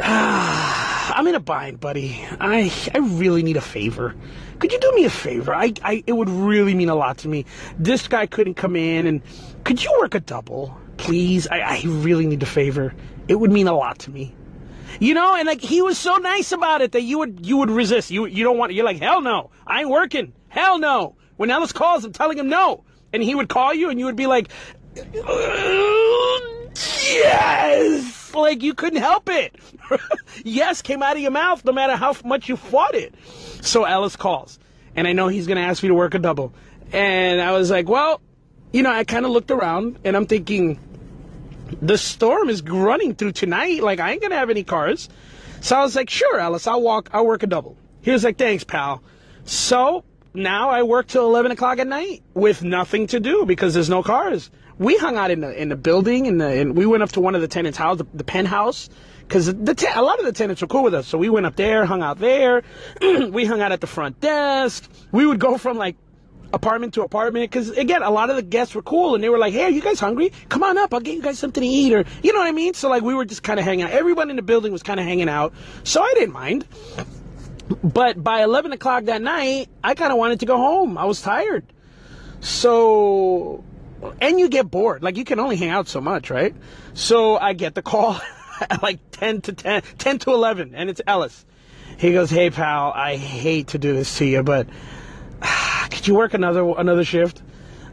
Ah, 0.00 1.14
I'm 1.16 1.26
in 1.26 1.34
a 1.34 1.40
bind, 1.40 1.80
buddy. 1.80 2.20
I 2.40 2.72
I 2.94 2.98
really 2.98 3.42
need 3.42 3.56
a 3.56 3.60
favor. 3.60 4.14
Could 4.58 4.72
you 4.72 4.80
do 4.80 4.92
me 4.92 5.04
a 5.04 5.10
favor? 5.10 5.54
I, 5.54 5.72
I 5.82 6.02
it 6.06 6.12
would 6.12 6.28
really 6.28 6.74
mean 6.74 6.88
a 6.88 6.94
lot 6.94 7.18
to 7.18 7.28
me. 7.28 7.44
This 7.78 8.08
guy 8.08 8.26
couldn't 8.26 8.54
come 8.54 8.76
in, 8.76 9.06
and 9.06 9.22
could 9.64 9.82
you 9.82 9.90
work 10.00 10.14
a 10.14 10.20
double, 10.20 10.76
please? 10.96 11.46
I, 11.48 11.60
I 11.60 11.82
really 11.84 12.26
need 12.26 12.42
a 12.42 12.46
favor. 12.46 12.94
It 13.28 13.36
would 13.36 13.52
mean 13.52 13.68
a 13.68 13.76
lot 13.76 13.98
to 14.00 14.10
me. 14.10 14.34
You 15.00 15.14
know, 15.14 15.34
and 15.36 15.46
like 15.46 15.60
he 15.60 15.82
was 15.82 15.98
so 15.98 16.16
nice 16.16 16.50
about 16.52 16.80
it 16.80 16.92
that 16.92 17.02
you 17.02 17.18
would 17.18 17.44
you 17.44 17.56
would 17.58 17.70
resist. 17.70 18.10
You 18.10 18.26
you 18.26 18.44
don't 18.44 18.58
want 18.58 18.72
you're 18.72 18.84
like 18.84 18.98
hell 18.98 19.20
no, 19.20 19.50
I 19.66 19.80
ain't 19.80 19.90
working. 19.90 20.32
Hell 20.48 20.78
no. 20.78 21.16
When 21.36 21.50
Ellis 21.50 21.72
calls, 21.72 22.04
I'm 22.04 22.12
telling 22.12 22.36
him 22.38 22.48
no, 22.48 22.84
and 23.12 23.22
he 23.22 23.34
would 23.34 23.48
call 23.48 23.72
you, 23.72 23.90
and 23.90 23.98
you 24.00 24.06
would 24.06 24.16
be 24.16 24.26
like, 24.26 24.48
yes, 26.74 28.34
like 28.34 28.62
you 28.62 28.74
couldn't 28.74 29.00
help 29.00 29.28
it. 29.28 29.56
yes 30.44 30.82
came 30.82 31.02
out 31.02 31.16
of 31.16 31.22
your 31.22 31.30
mouth 31.30 31.64
no 31.64 31.72
matter 31.72 31.96
how 31.96 32.14
much 32.24 32.48
you 32.48 32.56
fought 32.56 32.94
it. 32.94 33.14
So 33.60 33.84
Ellis 33.84 34.16
calls, 34.16 34.58
and 34.94 35.06
I 35.08 35.12
know 35.12 35.28
he's 35.28 35.46
going 35.46 35.56
to 35.56 35.62
ask 35.62 35.82
me 35.82 35.88
to 35.88 35.94
work 35.94 36.14
a 36.14 36.18
double. 36.18 36.52
And 36.92 37.40
I 37.40 37.52
was 37.52 37.70
like, 37.70 37.88
well, 37.88 38.20
you 38.72 38.82
know, 38.82 38.90
I 38.90 39.04
kind 39.04 39.24
of 39.24 39.32
looked 39.32 39.50
around, 39.50 39.98
and 40.04 40.16
I'm 40.16 40.26
thinking, 40.26 40.78
the 41.82 41.98
storm 41.98 42.48
is 42.48 42.62
running 42.62 43.14
through 43.14 43.32
tonight. 43.32 43.82
Like, 43.82 44.00
I 44.00 44.12
ain't 44.12 44.20
going 44.20 44.30
to 44.30 44.36
have 44.36 44.50
any 44.50 44.64
cars. 44.64 45.08
So 45.60 45.76
I 45.76 45.82
was 45.82 45.96
like, 45.96 46.08
sure, 46.08 46.38
Ellis, 46.38 46.66
I'll 46.66 46.80
walk, 46.80 47.10
I'll 47.12 47.26
work 47.26 47.42
a 47.42 47.46
double. 47.46 47.76
He 48.02 48.10
was 48.10 48.24
like, 48.24 48.38
thanks, 48.38 48.64
pal. 48.64 49.02
So 49.44 50.04
now 50.34 50.70
I 50.70 50.82
work 50.82 51.08
till 51.08 51.24
11 51.24 51.52
o'clock 51.52 51.78
at 51.78 51.86
night 51.86 52.22
with 52.34 52.62
nothing 52.62 53.06
to 53.08 53.20
do 53.20 53.44
because 53.44 53.74
there's 53.74 53.90
no 53.90 54.02
cars. 54.02 54.50
We 54.78 54.96
hung 54.96 55.16
out 55.16 55.30
in 55.30 55.40
the 55.40 55.60
in 55.60 55.68
the 55.68 55.76
building, 55.76 56.26
and 56.40 56.76
we 56.76 56.86
went 56.86 57.02
up 57.02 57.12
to 57.12 57.20
one 57.20 57.34
of 57.34 57.40
the 57.40 57.48
tenants' 57.48 57.78
house, 57.78 57.98
the, 57.98 58.06
the 58.14 58.24
penthouse, 58.24 58.88
because 59.26 59.46
the 59.46 59.92
a 59.94 60.02
lot 60.02 60.18
of 60.18 60.24
the 60.24 60.32
tenants 60.32 60.62
were 60.62 60.68
cool 60.68 60.84
with 60.84 60.94
us. 60.94 61.06
So 61.06 61.18
we 61.18 61.28
went 61.28 61.46
up 61.46 61.56
there, 61.56 61.84
hung 61.84 62.02
out 62.02 62.18
there. 62.18 62.62
we 63.00 63.44
hung 63.44 63.60
out 63.60 63.72
at 63.72 63.80
the 63.80 63.86
front 63.86 64.20
desk. 64.20 64.88
We 65.12 65.26
would 65.26 65.40
go 65.40 65.58
from 65.58 65.76
like 65.76 65.96
apartment 66.52 66.94
to 66.94 67.02
apartment 67.02 67.50
because 67.50 67.70
again, 67.70 68.02
a 68.02 68.10
lot 68.10 68.30
of 68.30 68.36
the 68.36 68.42
guests 68.42 68.74
were 68.74 68.82
cool 68.82 69.14
and 69.14 69.22
they 69.22 69.28
were 69.28 69.38
like, 69.38 69.52
"Hey, 69.52 69.70
you 69.70 69.80
guys 69.80 70.00
hungry? 70.00 70.32
Come 70.48 70.62
on 70.62 70.78
up. 70.78 70.94
I'll 70.94 71.00
get 71.00 71.14
you 71.16 71.22
guys 71.22 71.38
something 71.38 71.62
to 71.62 71.68
eat." 71.68 71.92
Or 71.92 72.04
you 72.22 72.32
know 72.32 72.38
what 72.38 72.48
I 72.48 72.52
mean? 72.52 72.74
So 72.74 72.88
like 72.88 73.02
we 73.02 73.14
were 73.14 73.24
just 73.24 73.42
kind 73.42 73.58
of 73.58 73.64
hanging 73.64 73.84
out. 73.84 73.90
Everyone 73.90 74.30
in 74.30 74.36
the 74.36 74.42
building 74.42 74.72
was 74.72 74.82
kind 74.82 75.00
of 75.00 75.06
hanging 75.06 75.28
out, 75.28 75.52
so 75.84 76.02
I 76.02 76.12
didn't 76.14 76.32
mind. 76.32 76.66
But 77.82 78.22
by 78.22 78.42
11 78.42 78.72
o'clock 78.72 79.04
that 79.04 79.20
night, 79.20 79.68
I 79.84 79.94
kind 79.94 80.10
of 80.10 80.18
wanted 80.18 80.40
to 80.40 80.46
go 80.46 80.56
home. 80.56 80.96
I 80.96 81.04
was 81.04 81.20
tired. 81.20 81.66
So, 82.40 83.62
and 84.20 84.38
you 84.38 84.48
get 84.48 84.70
bored. 84.70 85.02
Like, 85.02 85.16
you 85.16 85.24
can 85.24 85.40
only 85.40 85.56
hang 85.56 85.70
out 85.70 85.88
so 85.88 86.00
much, 86.00 86.30
right? 86.30 86.54
So, 86.94 87.36
I 87.36 87.52
get 87.52 87.74
the 87.74 87.82
call 87.82 88.20
at 88.60 88.82
like 88.82 88.98
10 89.12 89.42
to 89.42 89.52
10, 89.52 89.82
10 89.98 90.18
to 90.20 90.30
11, 90.30 90.74
and 90.74 90.90
it's 90.90 91.00
Ellis. 91.06 91.44
He 91.98 92.12
goes, 92.12 92.30
Hey, 92.30 92.50
pal, 92.50 92.92
I 92.94 93.16
hate 93.16 93.68
to 93.68 93.78
do 93.78 93.92
this 93.92 94.18
to 94.18 94.24
you, 94.24 94.42
but 94.42 94.68
could 95.90 96.06
you 96.06 96.14
work 96.14 96.34
another 96.34 96.62
another 96.76 97.04
shift? 97.04 97.42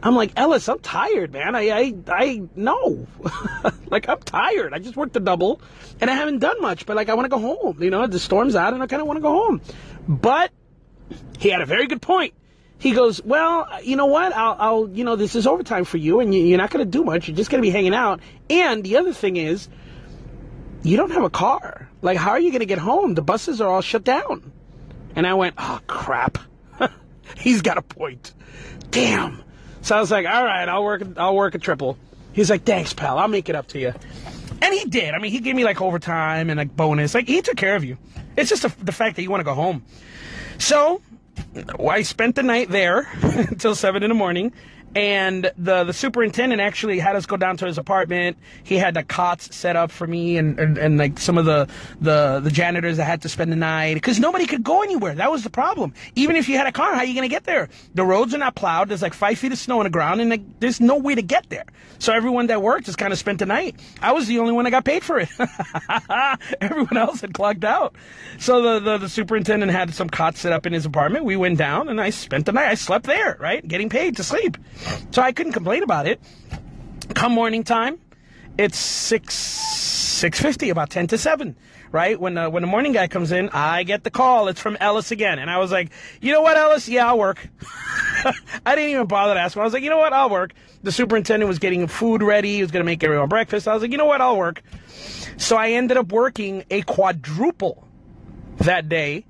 I'm 0.02 0.14
like, 0.14 0.32
Ellis, 0.36 0.68
I'm 0.68 0.78
tired, 0.78 1.32
man. 1.32 1.56
I, 1.56 1.70
I, 1.70 1.94
I 2.08 2.42
know. 2.54 3.06
like, 3.86 4.08
I'm 4.08 4.20
tired. 4.20 4.72
I 4.72 4.78
just 4.78 4.96
worked 4.96 5.16
a 5.16 5.20
double 5.20 5.60
and 6.00 6.08
I 6.08 6.14
haven't 6.14 6.38
done 6.38 6.60
much, 6.60 6.86
but 6.86 6.94
like, 6.96 7.08
I 7.08 7.14
want 7.14 7.24
to 7.24 7.28
go 7.28 7.38
home. 7.38 7.82
You 7.82 7.90
know, 7.90 8.06
the 8.06 8.20
storm's 8.20 8.54
out 8.54 8.72
and 8.72 8.82
I 8.82 8.86
kind 8.86 9.00
of 9.00 9.08
want 9.08 9.16
to 9.16 9.22
go 9.22 9.32
home. 9.32 9.60
But 10.06 10.52
he 11.38 11.48
had 11.48 11.60
a 11.60 11.66
very 11.66 11.86
good 11.88 12.02
point. 12.02 12.34
He 12.78 12.92
goes, 12.92 13.22
well, 13.22 13.68
you 13.82 13.96
know 13.96 14.06
what? 14.06 14.34
I'll, 14.34 14.56
I'll 14.58 14.88
you 14.88 15.04
know, 15.04 15.16
this 15.16 15.34
is 15.34 15.46
overtime 15.46 15.84
for 15.84 15.96
you 15.96 16.20
and 16.20 16.34
you, 16.34 16.54
are 16.54 16.58
not 16.58 16.70
going 16.70 16.84
to 16.84 16.90
do 16.90 17.04
much. 17.04 17.28
You're 17.28 17.36
just 17.36 17.50
going 17.50 17.62
to 17.62 17.66
be 17.66 17.70
hanging 17.70 17.94
out. 17.94 18.20
And 18.50 18.84
the 18.84 18.98
other 18.98 19.12
thing 19.12 19.36
is, 19.36 19.68
you 20.82 20.96
don't 20.96 21.10
have 21.10 21.24
a 21.24 21.30
car. 21.30 21.88
Like, 22.02 22.18
how 22.18 22.30
are 22.30 22.38
you 22.38 22.50
going 22.50 22.60
to 22.60 22.66
get 22.66 22.78
home? 22.78 23.14
The 23.14 23.22
buses 23.22 23.60
are 23.60 23.68
all 23.68 23.80
shut 23.80 24.04
down. 24.04 24.52
And 25.16 25.26
I 25.26 25.34
went, 25.34 25.54
oh, 25.58 25.80
crap. 25.86 26.38
He's 27.38 27.62
got 27.62 27.78
a 27.78 27.82
point. 27.82 28.34
Damn. 28.90 29.42
So 29.80 29.96
I 29.96 30.00
was 30.00 30.10
like, 30.10 30.26
all 30.26 30.44
right, 30.44 30.68
I'll 30.68 30.84
work, 30.84 31.02
I'll 31.16 31.34
work 31.34 31.54
a 31.54 31.58
triple. 31.58 31.96
He's 32.32 32.50
like, 32.50 32.64
thanks, 32.64 32.92
pal. 32.92 33.18
I'll 33.18 33.28
make 33.28 33.48
it 33.48 33.56
up 33.56 33.68
to 33.68 33.78
you. 33.78 33.94
And 34.60 34.74
he 34.74 34.84
did. 34.84 35.14
I 35.14 35.18
mean, 35.18 35.32
he 35.32 35.40
gave 35.40 35.54
me 35.54 35.64
like 35.64 35.80
overtime 35.80 36.50
and 36.50 36.58
like 36.58 36.74
bonus. 36.76 37.14
Like 37.14 37.26
he 37.26 37.40
took 37.40 37.56
care 37.56 37.76
of 37.76 37.84
you. 37.84 37.96
It's 38.36 38.50
just 38.50 38.62
the 38.84 38.92
fact 38.92 39.16
that 39.16 39.22
you 39.22 39.30
want 39.30 39.40
to 39.40 39.44
go 39.44 39.54
home. 39.54 39.84
So 40.58 41.00
I 41.78 42.02
spent 42.02 42.36
the 42.36 42.42
night 42.42 42.70
there 42.70 43.08
until 43.22 43.74
seven 43.74 44.02
in 44.02 44.08
the 44.08 44.14
morning 44.14 44.52
and 44.96 45.52
the 45.58 45.84
the 45.84 45.92
superintendent 45.92 46.62
actually 46.62 46.98
had 46.98 47.16
us 47.16 47.26
go 47.26 47.36
down 47.36 47.58
to 47.58 47.66
his 47.66 47.76
apartment. 47.76 48.38
He 48.64 48.78
had 48.78 48.94
the 48.94 49.02
cots 49.02 49.54
set 49.54 49.76
up 49.76 49.90
for 49.90 50.06
me 50.06 50.38
and, 50.38 50.58
and, 50.58 50.78
and 50.78 50.96
like 50.96 51.18
some 51.18 51.36
of 51.36 51.44
the, 51.44 51.68
the 52.00 52.40
the 52.42 52.50
janitors 52.50 52.96
that 52.96 53.04
had 53.04 53.20
to 53.22 53.28
spend 53.28 53.52
the 53.52 53.56
night 53.56 53.92
because 53.94 54.18
nobody 54.18 54.46
could 54.46 54.64
go 54.64 54.82
anywhere. 54.82 55.14
That 55.14 55.30
was 55.30 55.44
the 55.44 55.50
problem. 55.50 55.92
Even 56.14 56.34
if 56.34 56.48
you 56.48 56.56
had 56.56 56.66
a 56.66 56.72
car, 56.72 56.94
how 56.94 57.00
are 57.00 57.04
you 57.04 57.20
to 57.20 57.28
get 57.28 57.44
there? 57.44 57.68
The 57.94 58.04
roads 58.04 58.34
are 58.34 58.38
not 58.38 58.54
plowed. 58.54 58.88
There's 58.88 59.02
like 59.02 59.12
five 59.12 59.38
feet 59.38 59.52
of 59.52 59.58
snow 59.58 59.80
on 59.80 59.84
the 59.84 59.90
ground, 59.90 60.22
and 60.22 60.30
like, 60.30 60.60
there's 60.60 60.80
no 60.80 60.96
way 60.96 61.14
to 61.14 61.22
get 61.22 61.50
there. 61.50 61.64
So 61.98 62.14
everyone 62.14 62.46
that 62.46 62.62
worked 62.62 62.86
just 62.86 62.98
kind 62.98 63.12
of 63.12 63.18
spent 63.18 63.38
the 63.38 63.46
night. 63.46 63.76
I 64.00 64.12
was 64.12 64.26
the 64.26 64.38
only 64.38 64.52
one 64.52 64.64
that 64.64 64.70
got 64.70 64.84
paid 64.84 65.02
for 65.02 65.18
it. 65.18 65.28
everyone 66.60 66.96
else 66.96 67.20
had 67.20 67.34
clocked 67.34 67.64
out. 67.64 67.94
So 68.38 68.62
the, 68.62 68.80
the 68.80 68.98
the 68.98 69.08
superintendent 69.08 69.72
had 69.72 69.92
some 69.92 70.08
cots 70.08 70.40
set 70.40 70.52
up 70.52 70.64
in 70.66 70.72
his 70.72 70.86
apartment. 70.86 71.26
We 71.26 71.36
went 71.36 71.58
down 71.58 71.88
and 71.88 72.00
I 72.00 72.10
spent 72.10 72.46
the 72.46 72.52
night. 72.52 72.68
I 72.68 72.74
slept 72.74 73.04
there, 73.04 73.36
right, 73.40 73.66
getting 73.66 73.88
paid 73.88 74.16
to 74.16 74.24
sleep. 74.24 74.56
So 75.10 75.22
I 75.22 75.32
couldn't 75.32 75.52
complain 75.52 75.82
about 75.82 76.06
it. 76.06 76.20
Come 77.14 77.32
morning 77.32 77.64
time, 77.64 77.98
it's 78.58 78.78
six 78.78 79.34
six 79.34 80.40
fifty, 80.40 80.70
about 80.70 80.90
ten 80.90 81.06
to 81.08 81.18
seven. 81.18 81.56
Right 81.92 82.20
when 82.20 82.34
the, 82.34 82.50
when 82.50 82.62
the 82.62 82.66
morning 82.66 82.92
guy 82.92 83.06
comes 83.06 83.30
in, 83.30 83.48
I 83.50 83.84
get 83.84 84.02
the 84.02 84.10
call. 84.10 84.48
It's 84.48 84.60
from 84.60 84.76
Ellis 84.80 85.12
again, 85.12 85.38
and 85.38 85.48
I 85.48 85.58
was 85.58 85.70
like, 85.70 85.90
you 86.20 86.32
know 86.32 86.42
what, 86.42 86.56
Ellis? 86.56 86.88
Yeah, 86.88 87.06
I'll 87.06 87.18
work. 87.18 87.48
I 88.66 88.74
didn't 88.74 88.90
even 88.90 89.06
bother 89.06 89.34
to 89.34 89.40
ask 89.40 89.56
him. 89.56 89.62
I 89.62 89.64
was 89.64 89.72
like, 89.72 89.84
you 89.84 89.90
know 89.90 89.98
what, 89.98 90.12
I'll 90.12 90.28
work. 90.28 90.52
The 90.82 90.90
superintendent 90.90 91.48
was 91.48 91.58
getting 91.58 91.86
food 91.86 92.22
ready. 92.22 92.56
He 92.56 92.62
was 92.62 92.72
going 92.72 92.80
to 92.80 92.84
make 92.84 93.04
everyone 93.04 93.28
breakfast. 93.28 93.68
I 93.68 93.72
was 93.72 93.82
like, 93.82 93.92
you 93.92 93.98
know 93.98 94.04
what, 94.04 94.20
I'll 94.20 94.36
work. 94.36 94.62
So 95.36 95.56
I 95.56 95.70
ended 95.70 95.96
up 95.96 96.10
working 96.12 96.64
a 96.70 96.82
quadruple 96.82 97.86
that 98.58 98.88
day 98.88 99.24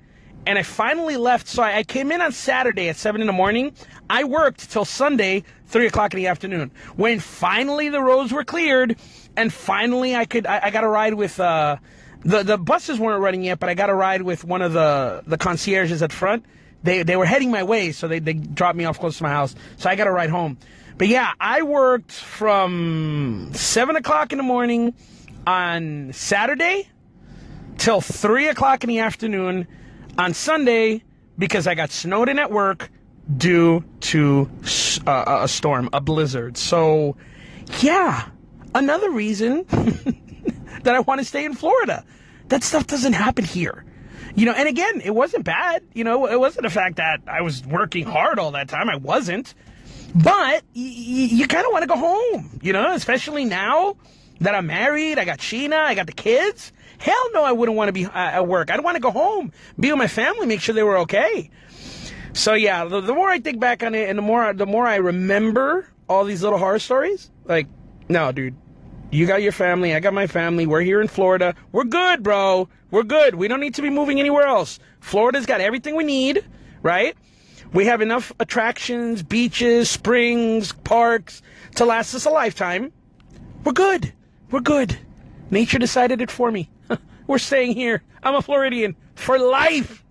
and 0.47 0.57
I 0.57 0.63
finally 0.63 1.17
left. 1.17 1.47
So 1.47 1.61
I, 1.61 1.83
came 1.83 2.09
in 2.09 2.21
on 2.21 2.31
Saturday 2.31 2.87
at 2.87 2.95
7 2.95 3.19
in 3.19 3.27
the 3.27 3.33
morning. 3.33 3.73
I 4.09 4.23
worked 4.23 4.71
till 4.71 4.85
Sunday, 4.85 5.43
3 5.65 5.87
o'clock 5.87 6.13
in 6.13 6.17
the 6.17 6.27
afternoon. 6.27 6.71
When 6.95 7.19
finally 7.19 7.89
the 7.89 8.01
roads 8.01 8.31
were 8.31 8.45
cleared, 8.45 8.95
and 9.35 9.51
finally 9.51 10.15
I 10.15 10.23
could, 10.23 10.47
I, 10.47 10.61
I 10.63 10.71
got 10.71 10.85
a 10.85 10.87
ride 10.87 11.15
with, 11.15 11.37
uh, 11.39 11.77
the, 12.21 12.43
the 12.43 12.57
buses 12.57 12.97
weren't 12.97 13.21
running 13.21 13.43
yet, 13.43 13.59
but 13.59 13.67
I 13.67 13.73
got 13.73 13.89
a 13.89 13.93
ride 13.93 14.21
with 14.21 14.45
one 14.45 14.61
of 14.61 14.71
the, 14.71 15.21
the 15.27 15.37
concierges 15.37 16.01
at 16.01 16.13
front. 16.13 16.45
They, 16.81 17.03
they 17.03 17.17
were 17.17 17.25
heading 17.25 17.51
my 17.51 17.63
way, 17.63 17.91
so 17.91 18.07
they, 18.07 18.19
they 18.19 18.33
dropped 18.33 18.77
me 18.77 18.85
off 18.85 18.99
close 18.99 19.17
to 19.17 19.23
my 19.23 19.29
house. 19.29 19.53
So 19.75 19.89
I 19.89 19.95
got 19.95 20.07
a 20.07 20.11
ride 20.11 20.29
home. 20.29 20.57
But 20.97 21.09
yeah, 21.09 21.33
I 21.41 21.63
worked 21.63 22.13
from 22.13 23.51
7 23.53 23.97
o'clock 23.97 24.31
in 24.31 24.37
the 24.37 24.45
morning 24.45 24.93
on 25.45 26.13
Saturday 26.13 26.87
till 27.77 27.99
3 27.99 28.47
o'clock 28.47 28.85
in 28.85 28.87
the 28.87 28.99
afternoon 28.99 29.67
on 30.17 30.33
Sunday 30.33 31.03
because 31.37 31.67
I 31.67 31.75
got 31.75 31.91
snowed 31.91 32.29
in 32.29 32.39
at 32.39 32.51
work 32.51 32.89
due 33.35 33.83
to 34.01 34.49
uh, 35.05 35.39
a 35.43 35.47
storm, 35.47 35.89
a 35.93 36.01
blizzard. 36.01 36.57
So, 36.57 37.17
yeah, 37.79 38.29
another 38.73 39.09
reason 39.11 39.65
that 40.83 40.95
I 40.95 40.99
want 41.01 41.19
to 41.19 41.25
stay 41.25 41.45
in 41.45 41.53
Florida. 41.53 42.05
That 42.47 42.63
stuff 42.63 42.87
doesn't 42.87 43.13
happen 43.13 43.43
here. 43.43 43.85
You 44.35 44.45
know, 44.45 44.53
and 44.53 44.69
again, 44.69 45.01
it 45.01 45.13
wasn't 45.15 45.43
bad. 45.43 45.83
You 45.93 46.03
know, 46.03 46.27
it 46.27 46.39
wasn't 46.39 46.63
the 46.63 46.69
fact 46.69 46.97
that 46.97 47.21
I 47.27 47.41
was 47.41 47.65
working 47.65 48.05
hard 48.05 48.39
all 48.39 48.51
that 48.51 48.69
time. 48.69 48.89
I 48.89 48.95
wasn't. 48.95 49.53
But 50.15 50.63
you 50.73 51.47
kind 51.47 51.65
of 51.65 51.71
want 51.71 51.83
to 51.83 51.87
go 51.87 51.97
home, 51.97 52.59
you 52.61 52.71
know, 52.71 52.93
especially 52.93 53.45
now 53.45 53.97
that 54.39 54.55
I'm 54.55 54.67
married, 54.67 55.19
I 55.19 55.25
got 55.25 55.39
Sheena, 55.39 55.73
I 55.73 55.95
got 55.95 56.07
the 56.07 56.13
kids. 56.13 56.71
Hell 56.99 57.31
no, 57.33 57.43
I 57.43 57.51
wouldn't 57.51 57.77
want 57.77 57.89
to 57.89 57.93
be 57.93 58.05
uh, 58.05 58.11
at 58.13 58.47
work. 58.47 58.71
I'd 58.71 58.83
want 58.83 58.95
to 58.95 59.01
go 59.01 59.11
home, 59.11 59.51
be 59.79 59.91
with 59.91 59.99
my 59.99 60.07
family, 60.07 60.47
make 60.47 60.61
sure 60.61 60.73
they 60.73 60.83
were 60.83 60.99
okay. 60.99 61.49
So 62.33 62.53
yeah, 62.53 62.85
the, 62.85 63.01
the 63.01 63.13
more 63.13 63.29
I 63.29 63.39
think 63.39 63.59
back 63.59 63.83
on 63.83 63.95
it, 63.95 64.09
and 64.09 64.17
the 64.17 64.23
more 64.23 64.53
the 64.53 64.65
more 64.65 64.85
I 64.85 64.97
remember 64.97 65.87
all 66.07 66.23
these 66.23 66.43
little 66.43 66.59
horror 66.59 66.79
stories, 66.79 67.31
like, 67.45 67.67
no, 68.09 68.31
dude, 68.31 68.55
you 69.11 69.25
got 69.25 69.41
your 69.41 69.51
family, 69.51 69.95
I 69.95 69.99
got 69.99 70.13
my 70.13 70.27
family. 70.27 70.65
We're 70.65 70.81
here 70.81 71.01
in 71.01 71.07
Florida. 71.07 71.55
We're 71.71 71.85
good, 71.85 72.23
bro. 72.23 72.69
We're 72.91 73.03
good. 73.03 73.35
We 73.35 73.47
don't 73.47 73.59
need 73.59 73.75
to 73.75 73.81
be 73.81 73.89
moving 73.89 74.19
anywhere 74.19 74.45
else. 74.45 74.79
Florida's 74.99 75.45
got 75.45 75.61
everything 75.61 75.95
we 75.95 76.03
need, 76.03 76.43
right? 76.81 77.15
We 77.73 77.85
have 77.85 78.01
enough 78.01 78.31
attractions, 78.39 79.23
beaches, 79.23 79.89
springs, 79.89 80.71
parks 80.71 81.41
to 81.75 81.85
last 81.85 82.13
us 82.15 82.25
a 82.25 82.29
lifetime. 82.29 82.93
We're 83.63 83.73
good. 83.73 84.13
We're 84.51 84.61
good. 84.61 84.97
Nature 85.51 85.79
decided 85.79 86.21
it 86.21 86.31
for 86.31 86.51
me. 86.51 86.69
We're 87.27 87.37
staying 87.37 87.73
here. 87.73 88.03
I'm 88.23 88.35
a 88.35 88.41
Floridian 88.41 88.95
for 89.15 89.37
life. 89.37 90.03